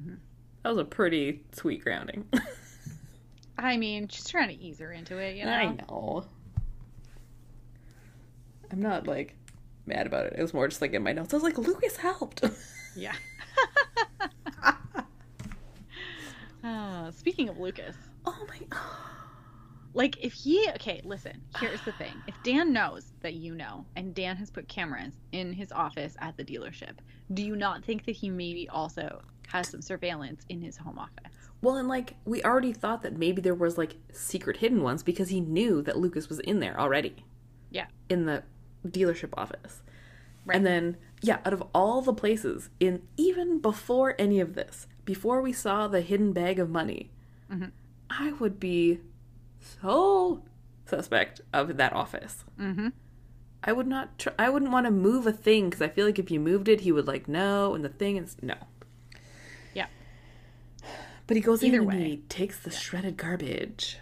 [0.00, 0.18] Mhm.
[0.62, 2.28] that was a pretty sweet grounding.
[3.58, 5.50] I mean, she's trying to ease her into it, you know?
[5.52, 6.26] I know.
[8.70, 9.36] I'm not like
[9.86, 10.34] mad about it.
[10.36, 11.32] It was more just like in my notes.
[11.32, 12.42] I was like, Lucas helped.
[12.98, 13.12] Yeah.
[16.64, 17.94] Uh, speaking of Lucas,
[18.24, 18.78] oh my.
[19.96, 22.12] Like if he okay, listen, here's the thing.
[22.26, 26.36] If Dan knows that you know, and Dan has put cameras in his office at
[26.36, 26.98] the dealership,
[27.32, 31.32] do you not think that he maybe also has some surveillance in his home office?
[31.62, 35.30] Well, and like we already thought that maybe there was like secret hidden ones because
[35.30, 37.24] he knew that Lucas was in there already.
[37.70, 37.86] Yeah.
[38.10, 38.42] In the
[38.86, 39.82] dealership office.
[40.44, 40.56] Right.
[40.56, 45.40] And then yeah, out of all the places in even before any of this, before
[45.40, 47.10] we saw the hidden bag of money,
[47.50, 47.70] Mhm.
[48.10, 49.00] I would be
[49.82, 50.42] so
[50.86, 52.44] suspect of that office.
[52.58, 52.88] Mm-hmm.
[53.64, 54.18] I would not.
[54.18, 56.68] Tr- I wouldn't want to move a thing because I feel like if you moved
[56.68, 58.54] it, he would like no, and the thing is no.
[59.74, 59.86] Yeah.
[61.26, 62.08] But he goes Either in and way.
[62.10, 63.98] he takes the shredded garbage.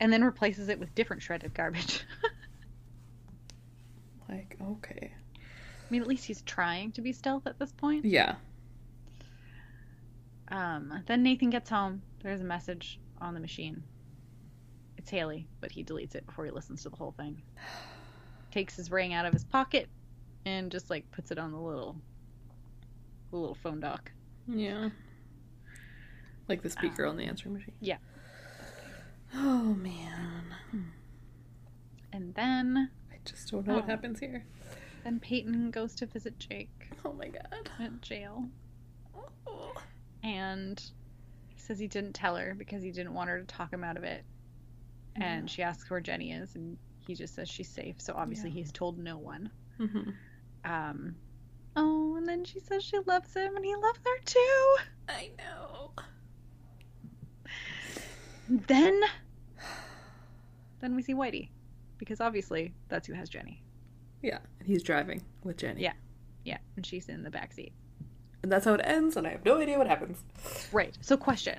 [0.00, 2.04] And then replaces it with different shredded garbage.
[4.26, 8.06] Like okay, I mean, at least he's trying to be stealth at this point.
[8.06, 8.36] yeah,
[10.54, 12.02] Um, then Nathan gets home.
[12.22, 13.82] There's a message on the machine.
[14.96, 17.42] It's Haley, but he deletes it before he listens to the whole thing.
[18.52, 19.88] Takes his ring out of his pocket
[20.46, 21.96] and just like puts it on the little,
[23.30, 24.12] the little phone dock.
[24.46, 24.90] yeah.
[26.48, 27.74] Like the speaker on the answering machine.
[27.80, 27.96] yeah.
[29.34, 30.44] Oh man,
[32.12, 33.86] And then, I just don't know what Oh.
[33.86, 34.44] happens here.
[35.02, 37.70] then Peyton goes to visit Jake Oh my god.
[37.80, 38.44] at jail,
[40.24, 40.82] and
[41.48, 43.96] he says he didn't tell her because he didn't want her to talk him out
[43.96, 44.24] of it.
[45.16, 48.00] And she asks where Jenny is, and he just says she's safe.
[48.00, 48.54] So obviously Yeah.
[48.56, 49.48] he's told no one.
[49.76, 50.10] hmm
[50.64, 51.14] Um,
[51.76, 54.76] oh, and then she says she loves him, and he loves her too.
[55.08, 55.92] I know.
[58.48, 59.00] Then,
[60.80, 61.48] then we see Whitey,
[61.98, 63.62] because obviously that's who has Jenny.
[64.22, 65.82] Yeah, and he's driving with Jenny.
[65.82, 65.92] Yeah.
[66.44, 67.72] Yeah, and she's in the back seat.
[68.44, 69.16] And that's how it ends.
[69.16, 70.18] And I have no idea what happens.
[70.70, 70.94] Right.
[71.00, 71.58] So, question: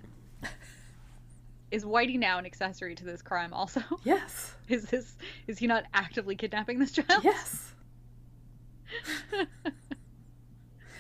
[1.72, 3.52] Is Whitey now an accessory to this crime?
[3.54, 4.54] Also, Yes.
[4.70, 5.16] is this
[5.48, 7.24] is he not actively kidnapping this child?
[7.24, 7.74] Yes.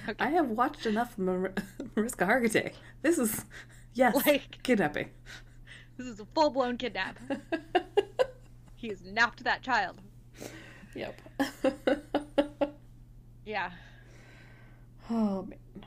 [0.07, 0.23] Okay.
[0.23, 1.51] I have watched enough Mar-
[1.95, 2.73] Mariska Hargitay.
[3.01, 3.43] This is
[3.95, 5.09] yes, Like- kidnapping.
[5.97, 7.17] This is a full blown kidnap.
[8.75, 9.99] He has napped that child.
[10.93, 11.19] yep.
[13.47, 13.71] Yeah.
[15.09, 15.85] Oh man,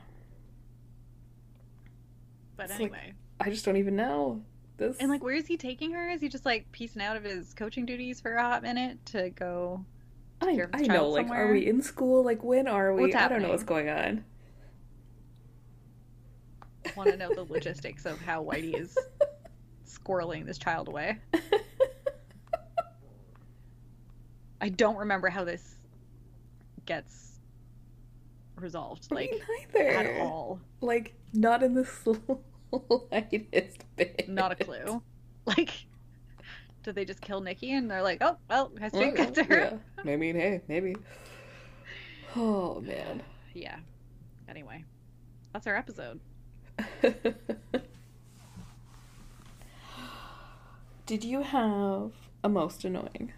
[2.55, 3.13] But It's like- anyway.
[3.41, 4.41] I just don't even know
[4.77, 4.97] this.
[4.99, 6.09] And like, where is he taking her?
[6.09, 9.29] Is he just like piecing out of his coaching duties for a hot minute to
[9.29, 9.85] go?
[10.41, 11.09] I, I know.
[11.09, 11.47] Like, somewhere?
[11.47, 12.23] are we in school?
[12.23, 13.03] Like, when are we?
[13.03, 14.23] What's I don't know what's going on.
[16.85, 18.97] I Want to know the logistics of how Whitey is
[19.87, 21.17] squirreling this child away?
[24.61, 25.75] I don't remember how this
[26.85, 27.28] gets
[28.61, 29.41] resolved, like Me
[29.73, 29.89] neither.
[29.89, 30.59] at all.
[30.81, 31.85] Like, not in the
[32.71, 34.27] slightest bit.
[34.29, 35.01] Not a clue.
[35.45, 35.85] Like,
[36.83, 39.43] did they just kill Nikki and they're like, oh well, has Well, Jake got to
[39.45, 39.79] her?
[40.05, 40.11] yeah.
[40.11, 40.95] I mean, hey, maybe.
[42.35, 43.23] Oh man.
[43.55, 43.77] yeah.
[44.47, 44.83] Anyway,
[45.51, 46.19] that's our episode.
[51.05, 52.11] Did you have
[52.43, 53.33] a most annoying?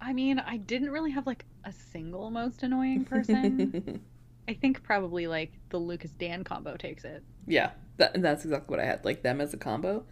[0.00, 4.00] I mean, I didn't really have like a single most annoying person.
[4.48, 7.22] I think probably like the Lucas Dan combo takes it.
[7.46, 9.04] yeah, that, that's exactly what I had.
[9.04, 10.04] Like them as a combo,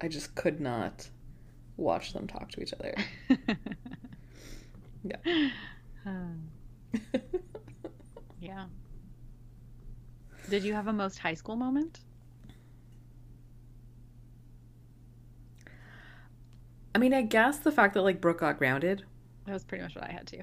[0.00, 1.08] I just could not
[1.76, 2.94] watch them talk to each other.
[5.04, 5.50] Yeah.
[8.40, 8.64] yeah.
[10.48, 12.00] Did you have a most high school moment?
[16.94, 19.04] I mean, I guess the fact that like Brooke got grounded,
[19.46, 20.42] That was pretty much what I had too.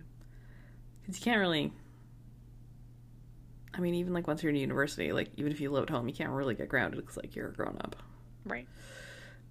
[1.01, 1.71] Because you can't really
[3.73, 6.07] I mean, even like once you're in university, like even if you live at home,
[6.07, 7.95] you can't really get grounded because like you're a grown up.
[8.45, 8.67] Right.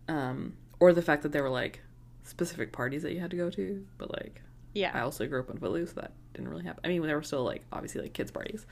[0.09, 1.81] Um, or the fact that there were like
[2.23, 4.43] specific parties that you had to go to, but like
[4.75, 4.91] Yeah.
[4.93, 6.81] I also grew up in Footloose, so that didn't really happen.
[6.85, 8.67] I mean, there were still like obviously like kids parties,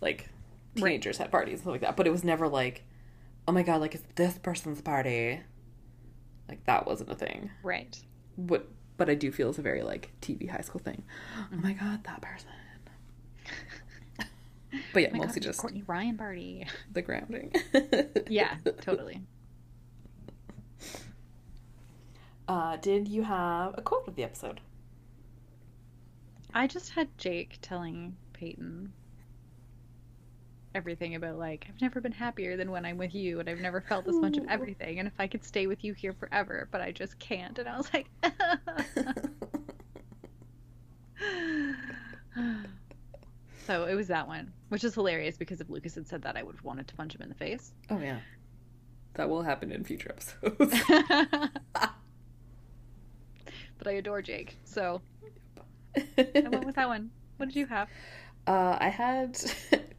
[0.00, 0.28] like
[0.76, 0.84] Right.
[0.84, 2.82] teenagers had parties and stuff like that, but it was never like,
[3.46, 5.40] oh my god, like it's this person's party.
[6.48, 7.50] Like that wasn't a thing.
[7.62, 7.96] Right.
[8.36, 8.68] What?
[8.96, 11.02] But I do feel it's a very like TV high school thing.
[11.52, 12.48] Oh my god, that person.
[14.92, 16.66] but yeah, Oh my God, mostly it's just Courtney Ryan party.
[16.92, 17.52] the grounding.
[18.28, 19.20] Yeah, totally.
[22.46, 24.60] Uh, did you have a quote of the episode?
[26.52, 28.92] I just had Jake telling Peyton
[30.74, 33.80] everything about like I've never been happier than when I'm with you and I've never
[33.80, 36.80] felt this much of everything and if I could stay with you here forever but
[36.80, 38.08] I just can't and I was like
[43.66, 46.42] So it was that one, which is hilarious because if Lucas had said that I
[46.42, 47.72] would have wanted to punch him in the face.
[47.90, 48.18] oh yeah,
[49.14, 50.82] that will happen in future episodes.
[53.78, 54.58] but I adore Jake.
[54.64, 55.00] So
[55.96, 57.10] I went with that one.
[57.38, 57.88] What did you have?
[58.46, 59.38] Uh, I had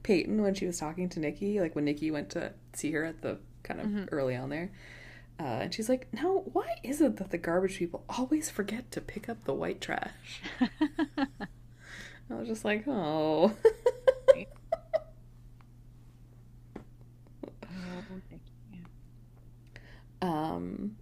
[0.06, 3.24] Peyton when she was talking to Nikki, like when Nikki went to see her at
[3.24, 4.10] the kind of Mhm.
[4.12, 4.70] early on there.
[5.40, 9.02] Uh, and she's like, Now, why is it that the garbage people always forget to
[9.02, 10.44] pick up the white trash?
[12.30, 13.52] I was just like, Oh.
[20.22, 20.96] um,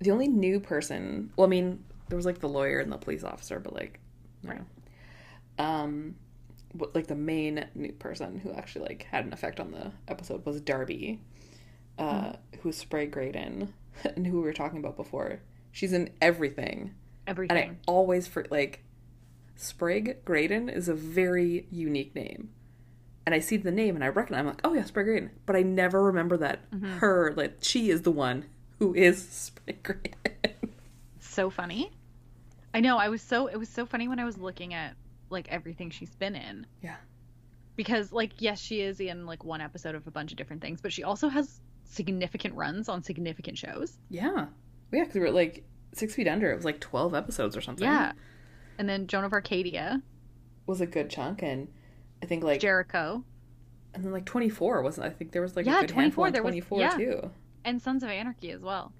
[0.00, 3.24] the only new person, well, I mean, there was like the lawyer and the police
[3.24, 4.00] officer, but like,
[4.44, 4.60] Right.
[5.58, 5.64] know.
[5.64, 6.14] Um,
[6.94, 10.60] like the main new person who actually like had an effect on the episode was
[10.60, 11.20] Darby,
[11.98, 13.68] uh, who's Sprague Grayden,
[14.16, 15.40] and who we were talking about before.
[15.72, 16.94] She's in everything,
[17.26, 17.56] Everything.
[17.56, 18.84] and I always for like
[19.56, 22.50] Sprague Grayden is a very unique name.
[23.26, 25.30] And I see the name and I recognize I'm like, oh yeah, Sprague Grayden.
[25.44, 26.98] But I never remember that Mhm.
[26.98, 28.46] her like she is the one
[28.78, 30.70] who is Sprague Grayden.
[31.20, 31.90] so funny.
[32.72, 32.96] I know.
[32.98, 34.94] I was so it was so funny when I was looking at
[35.30, 36.66] like everything she's been in.
[36.82, 36.96] Yeah.
[37.76, 40.80] Because like yes, she is in like one episode of a bunch of different things,
[40.80, 43.98] but she also has significant runs on significant shows.
[44.10, 44.46] yeah.
[44.90, 46.50] Yeah, because we were like Six Feet Under.
[46.50, 47.86] It was like twelve episodes or something.
[47.86, 48.12] Yeah.
[48.78, 50.00] And then Joan of Arcadia,
[50.66, 51.68] was a good chunk, and
[52.22, 53.22] I think like Jericho,
[53.92, 55.06] and then like twenty four wasn't.
[55.06, 56.90] I think there was like Yeah, a good 24, in there was- twenty four yeah.
[56.96, 57.30] too.
[57.64, 58.92] and Sons of Anarchy as well.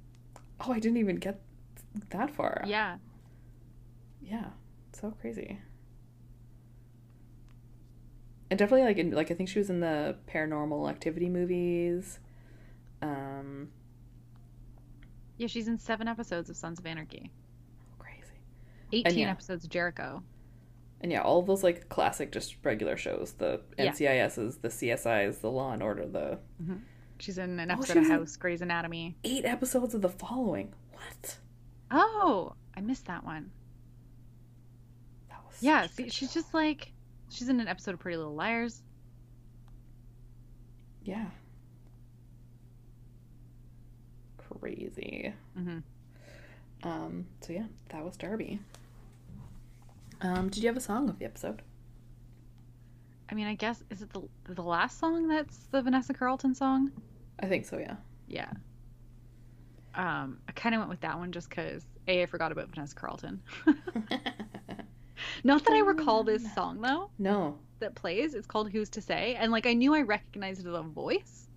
[0.61, 1.41] Oh, I didn't even get
[2.11, 2.62] that far.
[2.66, 2.99] Yeah.
[4.22, 4.45] Yeah,
[4.93, 5.59] so crazy.
[8.51, 12.18] And definitely like in like I think she was in the Paranormal Activity movies.
[13.03, 13.68] Um,
[15.36, 17.30] Yeah, she's in seven episodes of Sons of Anarchy.
[17.99, 18.40] crazy.
[18.92, 19.30] 18 yeah.
[19.30, 20.22] episodes of Jericho.
[21.01, 23.61] And yeah, all those like classic just regular shows, the.
[23.78, 26.38] NCISs, the CSIs, the Law and Order, the
[27.20, 29.16] She's in an Oh, episode she of House, Grey's Anatomy.
[29.24, 30.72] eight episodes of the following.
[30.92, 31.36] What?
[31.90, 33.51] Oh, I missed that one.
[35.28, 36.40] That was Yeah, see, she's show.
[36.40, 36.92] just like
[37.31, 38.83] she's in an episode of Pretty Little Liars.
[41.03, 41.26] yeah.
[44.61, 45.33] Crazy.
[45.57, 45.79] hmm
[46.83, 48.61] Um, so yeah, that was Darby.
[50.20, 51.62] Um, did you have a song of the episode?
[53.31, 54.22] I mean, I guess is it the
[54.53, 56.91] the last song that's the Vanessa Carlton song?
[57.41, 57.97] I think so, yeah.
[58.26, 58.51] Yeah.
[59.95, 62.95] Um, I kind of went with that one just because a I forgot about Vanessa
[62.95, 63.41] Carlton.
[65.45, 67.59] Not that I recall this song though no.
[67.81, 68.35] that plays.
[68.35, 71.49] It's called "Who's to Say," and like I knew I recognized the voice.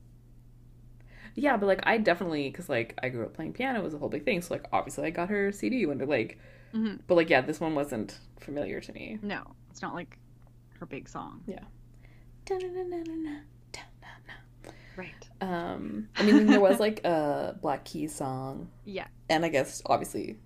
[1.35, 3.97] Yeah, but like I definitely because like I grew up playing piano it was a
[3.97, 4.41] whole big thing.
[4.41, 6.37] So like obviously I got her CD when like,
[6.71, 9.19] hmm but like yeah, this one wasn't familiar to me.
[9.21, 10.17] No, it's not like
[10.79, 11.41] her big song.
[11.47, 11.63] Yeah.
[14.97, 15.29] Right.
[15.39, 20.37] Um, I mean there was like a Black Keys song, Yeah, and I guess obviously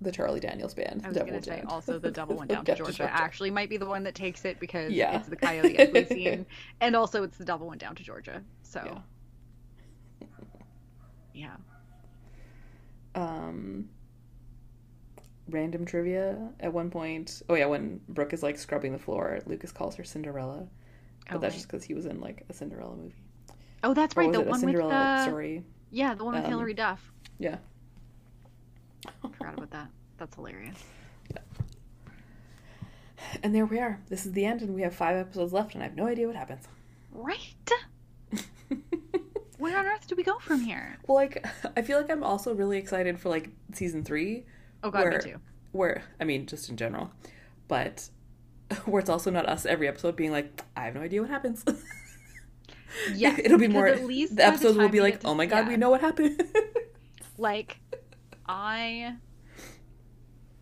[0.00, 1.02] the Charlie Daniels band.
[1.04, 2.92] I was gonna say also the devil went down to Georgia.
[2.92, 3.10] Georgia.
[3.12, 5.16] Actually, might be the one that takes it because Yeah.
[5.18, 6.46] it's the Coyote Ugly scene,
[6.80, 8.42] and also it's the devil went down to Georgia.
[8.62, 8.98] So Yeah.
[11.34, 11.56] yeah,
[13.14, 13.88] um
[15.48, 19.72] random trivia at one point oh yeah when brooke is like scrubbing the floor lucas
[19.72, 20.66] calls her cinderella
[21.28, 21.58] but Oh, that's right.
[21.58, 23.14] just because he was in like a cinderella movie
[23.82, 26.74] oh that's Or right, the one with the story yeah, the one with Um, Hilary
[26.74, 27.10] Duff.
[27.38, 27.56] yeah
[29.06, 29.88] I forgot about that.
[30.18, 30.76] That's hilarious.
[33.42, 35.82] and there we are this is the end and we have five episodes left and
[35.82, 36.66] i have no idea what happens
[37.12, 37.38] Right.
[39.58, 40.96] Where on earth do we go from here?
[41.06, 41.44] well like
[41.76, 44.44] i feel like i'm also really excited for like season three
[44.82, 45.36] Oh god, Where- me too.
[45.72, 47.10] where i mean just in general
[47.68, 48.08] but
[48.86, 51.64] where it's also not us every episode being like, I have no idea what happens.
[53.14, 53.86] Yeah, It'll be more.
[53.88, 55.68] At least the episodes will be like, to- oh my god, yeah.
[55.70, 56.40] we know what happened.
[57.36, 57.78] Like,
[58.50, 59.14] I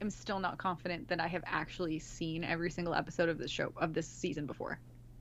[0.00, 3.72] am still not confident that I have actually seen every single episode of this show
[3.76, 4.78] of this season before.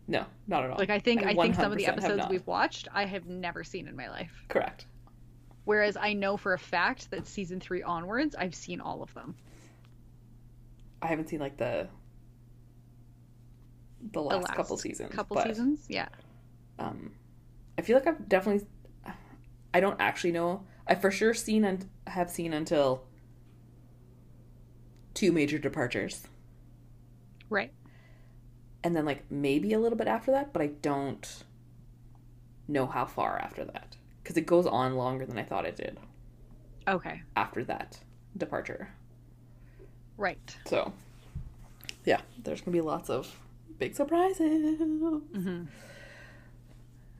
[0.08, 0.78] no, not at all.
[0.78, 3.88] Like, I think I, think some of the episodes we've watched I have never seen
[3.88, 4.32] in my life.
[4.50, 4.86] Correct.
[5.64, 9.36] Whereas I know for a fact that season three onwards, I've seen all of them.
[11.02, 11.88] I haven't seen like the
[14.12, 15.14] the last, last couple seasons.
[15.14, 16.08] Couple but, seasons, yeah.
[16.80, 17.12] Um,
[17.78, 18.68] I feel like I've definitely.
[19.74, 20.64] I don't actually know.
[20.88, 23.04] I for sure seen and have seen until
[25.14, 26.28] two major departures,
[27.50, 27.72] Right.
[28.84, 31.44] and then like maybe a little bit after that, but I don't
[32.68, 35.98] know how far after that because it goes on longer than I thought it did
[36.88, 37.22] Okay.
[37.36, 38.00] after that
[38.36, 38.90] departure.
[40.18, 40.58] Right.
[40.66, 40.94] So,
[42.06, 43.40] yeah, there's gonna be lots of
[43.80, 44.78] big surprises.
[44.80, 45.64] hmm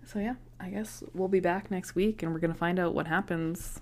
[0.06, 3.08] So yeah, I guess we'll be back next week and we're gonna find out what
[3.08, 3.82] happens.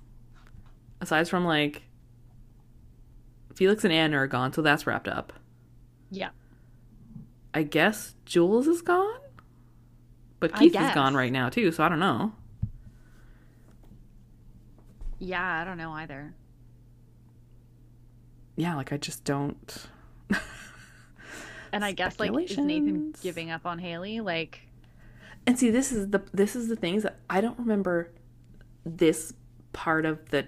[1.02, 1.84] Aside from like
[3.54, 5.34] Felix and Anna are gone, so that's wrapped up.
[6.12, 6.30] Yeah.
[7.54, 9.20] I guess Jules is gone?
[10.40, 12.34] But Keith is gone right now too, so I don't know.
[15.20, 16.36] Yeah, I don't know either.
[18.58, 19.88] Yeah, like I just don't
[21.74, 24.22] And I guess like is Nathan giving up on Haley?
[24.22, 24.62] Like
[25.48, 28.12] And see, this is the this is the things that I don't remember
[28.86, 29.34] this
[29.74, 30.48] part of the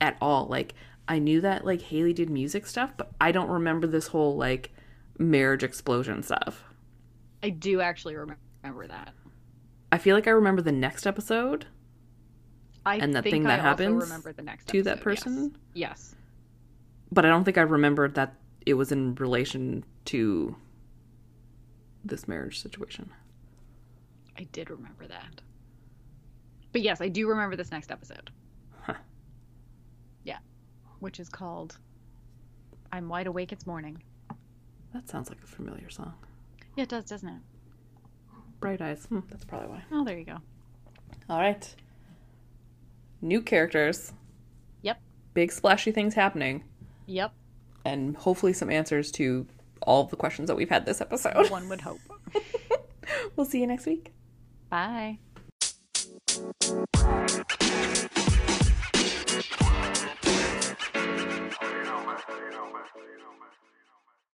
[0.00, 0.46] at all.
[0.46, 0.74] Like
[1.08, 4.70] I knew that like Haley did music stuff, but I don't remember this whole like
[5.18, 6.64] marriage explosion stuff.
[7.42, 9.14] I do actually remember that.
[9.90, 11.66] I feel like I remember the next episode
[12.86, 15.56] I And that think thing that I happens remember the next to that episode, person,
[15.74, 16.14] Yes.
[17.10, 18.34] but I don't think I remembered that
[18.64, 20.54] it was in relation to
[22.04, 23.10] this marriage situation.
[24.40, 25.42] I did remember that.
[26.72, 28.30] But yes, I do remember this next episode.
[28.80, 28.94] Huh.
[30.24, 30.38] Yeah.
[31.00, 31.76] Which is called
[32.90, 34.02] I'm wide awake it's morning.
[34.94, 36.14] That sounds like a familiar song.
[36.74, 37.40] Yeah, it does, doesn't it?
[38.60, 39.04] Bright Eyes.
[39.04, 39.82] Hmm, that's probably why.
[39.92, 40.38] Oh, there you go.
[41.28, 41.74] All right.
[43.20, 44.14] New characters.
[44.82, 45.00] Yep.
[45.34, 46.64] Big splashy things happening.
[47.06, 47.32] Yep.
[47.84, 49.46] And hopefully some answers to
[49.82, 51.50] all of the questions that we've had this episode.
[51.50, 52.00] One would hope.
[53.36, 54.12] we'll see you next week.
[54.70, 55.18] Bye.